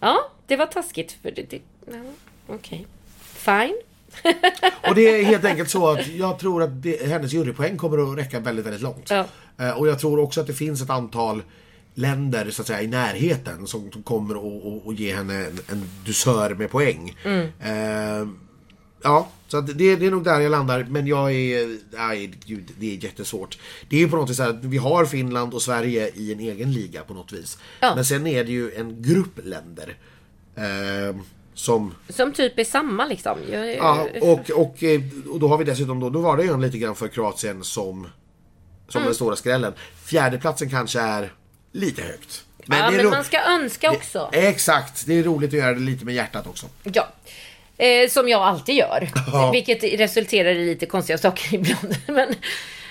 [0.00, 1.16] Ja, det var taskigt.
[1.22, 1.92] För det, det, ja,
[2.46, 2.56] Okej.
[2.56, 3.66] Okay.
[3.66, 3.76] Fine.
[4.88, 8.18] och det är helt enkelt så att jag tror att det, hennes jurypoäng kommer att
[8.18, 9.10] räcka väldigt, väldigt långt.
[9.10, 9.26] Ja.
[9.74, 11.42] Och jag tror också att det finns ett antal
[12.00, 14.34] länder så att säga i närheten som, kommer
[14.90, 17.18] att ge henne en, en dusör med poäng.
[17.24, 17.48] Mm.
[17.60, 18.28] Eh,
[19.02, 20.86] ja, så det, det, är nog där jag landar.
[20.90, 21.78] Men jag är...
[21.96, 23.58] Nej, gud, det är jättesvårt.
[23.88, 26.40] Det är ju på något vis så att vi har Finland och Sverige i en
[26.40, 27.58] egen liga på något vis.
[27.80, 27.94] Ja.
[27.94, 29.96] Men sen är det ju en grupp länder.
[30.54, 31.16] Eh,
[31.54, 31.94] som...
[32.08, 33.38] Som typ är samma liksom.
[33.78, 36.78] Ja, och, och, eh, och då har vi dessutom då, då var det ju lite
[36.78, 38.06] grann för Kroatien som
[38.92, 39.08] som mm.
[39.08, 39.72] den stora skrällen.
[40.04, 41.32] Fjärdeplatsen kanske är
[41.72, 42.44] lite högt.
[42.66, 44.28] Men ja, men man ska önska också.
[44.32, 46.66] Det, exakt, det är roligt att göra det lite med hjärtat också.
[46.82, 47.08] Ja.
[47.76, 49.08] Eh, som jag alltid gör.
[49.32, 49.50] Ja.
[49.50, 51.96] Vilket resulterar i lite konstiga saker ibland.
[52.06, 52.34] Men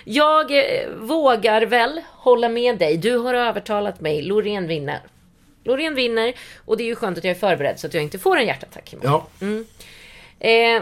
[0.04, 2.98] jag eh, vågar väl hålla med dig.
[2.98, 4.22] Du har övertalat mig.
[4.22, 5.00] Loreen vinner.
[5.64, 6.34] Loreen vinner
[6.66, 8.48] och det är ju skönt att jag är förberedd så att jag inte får en
[8.48, 9.28] hjärtattack Ja.
[9.42, 9.66] Mm.
[10.40, 10.82] Eh,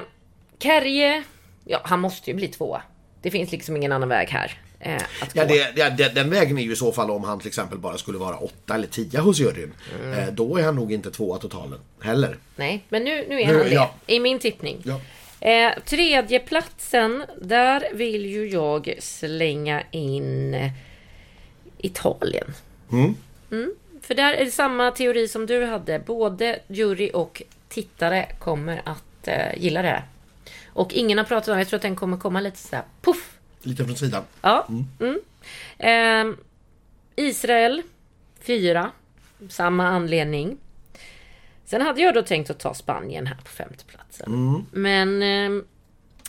[0.60, 1.24] Kerje,
[1.64, 2.82] ja han måste ju bli tvåa.
[3.22, 4.62] Det finns liksom ingen annan väg här.
[4.80, 5.02] Eh,
[5.34, 7.98] ja, det, det, den vägen är ju i så fall om han till exempel bara
[7.98, 9.74] skulle vara åtta eller tio hos juryn.
[10.04, 10.20] Mm.
[10.20, 12.38] Eh, då är han nog inte tvåa totalen heller.
[12.56, 13.74] Nej, men nu, nu är han det.
[13.74, 13.94] Ja.
[14.08, 14.78] I min tippning.
[14.84, 15.00] Ja.
[15.40, 20.56] Eh, tredje platsen, där vill ju jag slänga in
[21.78, 22.54] Italien.
[22.92, 23.16] Mm.
[23.52, 23.72] Mm,
[24.02, 26.00] för där är det samma teori som du hade.
[26.00, 30.06] Både jury och tittare kommer att eh, gilla det här.
[30.68, 33.37] Och ingen har pratat om, jag tror att den kommer komma lite såhär puff.
[33.68, 34.24] Lite från sidan.
[34.42, 34.68] Ja.
[35.00, 35.20] Mm.
[35.78, 36.38] Eh,
[37.16, 37.82] Israel,
[38.42, 38.92] fyra.
[39.50, 40.58] Samma anledning.
[41.66, 44.28] Sen hade jag då tänkt att ta Spanien här på femteplatsen.
[44.28, 44.66] Mm.
[44.72, 45.64] Men eh,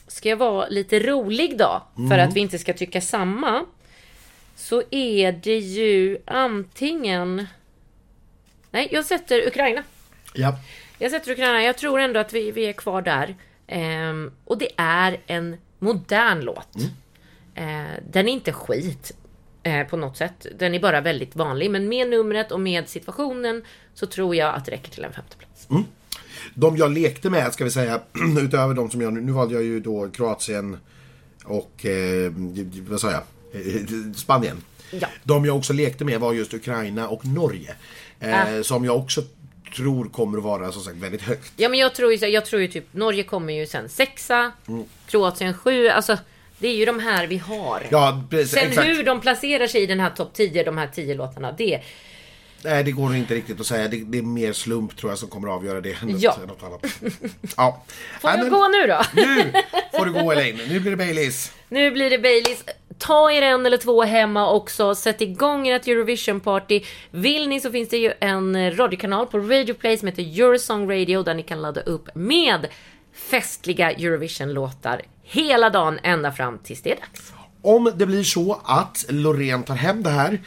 [0.06, 2.28] ska jag vara lite rolig då, för mm.
[2.28, 3.64] att vi inte ska tycka samma.
[4.56, 7.46] Så är det ju antingen...
[8.70, 9.82] Nej, jag sätter Ukraina.
[10.34, 10.58] Ja.
[10.98, 11.62] Jag sätter Ukraina.
[11.62, 13.36] Jag tror ändå att vi, vi är kvar där.
[13.66, 16.76] Eh, och det är en modern låt.
[16.76, 16.88] Mm.
[17.58, 19.12] Eh, den är inte skit
[19.62, 20.46] eh, på något sätt.
[20.58, 21.70] Den är bara väldigt vanlig.
[21.70, 23.62] Men med numret och med situationen
[23.94, 25.70] så tror jag att det räcker till en femteplats.
[25.70, 25.84] Mm.
[26.54, 28.00] De jag lekte med, ska vi säga,
[28.40, 29.20] utöver de som jag nu...
[29.20, 30.76] Nu valde jag ju då Kroatien
[31.44, 31.86] och...
[31.86, 32.32] Eh,
[32.88, 33.22] vad sa jag?
[33.52, 34.62] Eh, Spanien.
[34.90, 35.08] Ja.
[35.24, 37.74] De jag också lekte med var just Ukraina och Norge.
[38.20, 38.62] Äh.
[38.62, 39.22] Som jag också
[39.76, 41.52] tror kommer att vara som sagt väldigt högt.
[41.56, 44.84] Ja men jag tror ju, jag tror ju typ Norge kommer ju sen sexa, mm.
[45.06, 46.18] Kroatien sju, alltså
[46.58, 47.82] det är ju de här vi har.
[47.90, 48.88] Ja, precis, Sen exakt.
[48.88, 51.80] hur de placerar sig i den här topp 10, de här 10 låtarna, det...
[52.64, 53.88] Nej, det går inte riktigt att säga.
[53.88, 55.96] Det, det, är mer slump tror jag som kommer att avgöra det.
[56.18, 56.36] Ja.
[56.48, 56.86] Något annat.
[57.56, 57.82] ja.
[58.20, 59.02] Får Nej, du gå nu då?
[59.22, 59.52] nu
[59.92, 60.60] får du gå Elaine.
[60.68, 61.52] Nu blir det Baileys.
[61.68, 62.64] Nu blir det Baileys.
[62.98, 64.94] Ta er en eller två hemma också.
[64.94, 66.84] Sätt igång ert Eurovision-party.
[67.10, 71.22] Vill ni så finns det ju en radiokanal på Radio Play som heter Eurosong Radio
[71.22, 72.66] där ni kan ladda upp med
[73.14, 77.32] festliga Eurovision-låtar hela dagen ända fram tills det är dags.
[77.62, 80.40] Om det blir så att Loreen tar hem det här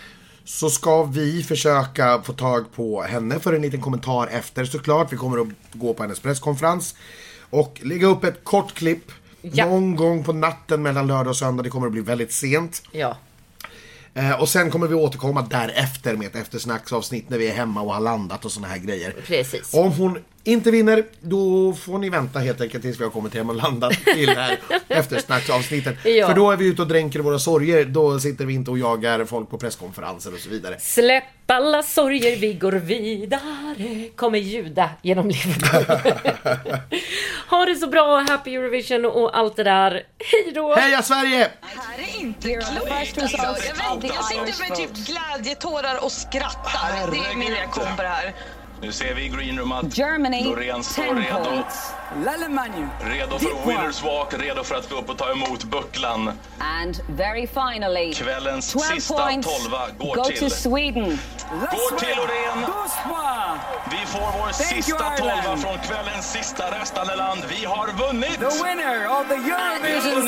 [0.46, 5.14] så ska vi försöka få tag på henne för en liten kommentar efter såklart.
[5.14, 6.96] Vi kommer att gå på hennes presskonferens
[7.50, 9.12] och lägga upp ett kort klipp
[9.42, 9.66] ja.
[9.66, 11.64] någon gång på natten mellan lördag och söndag.
[11.64, 12.84] Det kommer att bli väldigt sent.
[12.92, 13.18] Ja.
[14.14, 17.94] Eh, och sen kommer vi återkomma därefter med ett eftersnacksavsnitt när vi är hemma och
[17.94, 19.16] har landat och såna här grejer.
[19.28, 19.74] Precis.
[19.74, 23.50] Om hon inte vinner, då får ni vänta helt enkelt tills vi har kommit hem
[23.50, 26.06] och landat till det här eftersnacksavsnittet.
[26.06, 26.28] Ja.
[26.28, 27.86] För då är vi ute och dränker våra sorger.
[27.86, 30.80] Då sitter vi inte och jagar folk på presskonferenser och så vidare.
[30.80, 34.10] Släpp alla sorger, vi går vidare.
[34.16, 35.64] Kommer ljuda genom livet.
[37.52, 39.92] ha det så bra, happy Eurovision och allt det där.
[39.92, 40.76] Hej då!
[40.76, 41.52] Heja Sverige!
[41.62, 43.38] Det här är inte klokt.
[43.38, 47.12] Jag, jag sitter med typ glädjetårar och skrattar.
[47.12, 48.34] Det är min reaktion på det här.
[48.82, 51.64] Nu ser vi i greenroom att Germany, Loreen står redo.
[53.00, 56.32] Redo för Winners Walk, redo för att gå upp och ta emot bucklan.
[56.60, 60.40] And very finally, Kvällens sista tolva går go till...
[60.40, 61.20] To Sweden.
[61.50, 62.60] Går till Loreen.
[63.92, 67.42] Vi får vår Thank sista tolva från kvällens sista restande land.
[67.50, 68.40] Vi har vunnit!
[68.40, 70.28] The winner of the Eurovision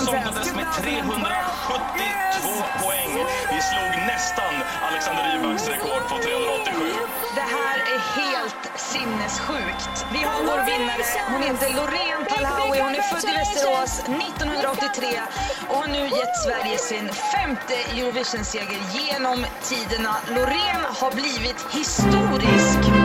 [0.00, 2.48] Song Contest med 372
[2.82, 3.10] poäng.
[3.54, 4.54] Vi slog nästan
[4.90, 7.23] Alexander Rybaks rekord på 387.
[7.34, 10.06] Det här är helt sinnessjukt.
[10.12, 11.02] Vi har vår vinnare.
[11.32, 12.80] Hon heter Loreen Talhawi.
[12.80, 15.20] Hon är född i Västerås 1983
[15.68, 20.16] och har nu gett Sverige sin femte Eurovision-seger genom tiderna.
[20.28, 23.03] Loreen har blivit historisk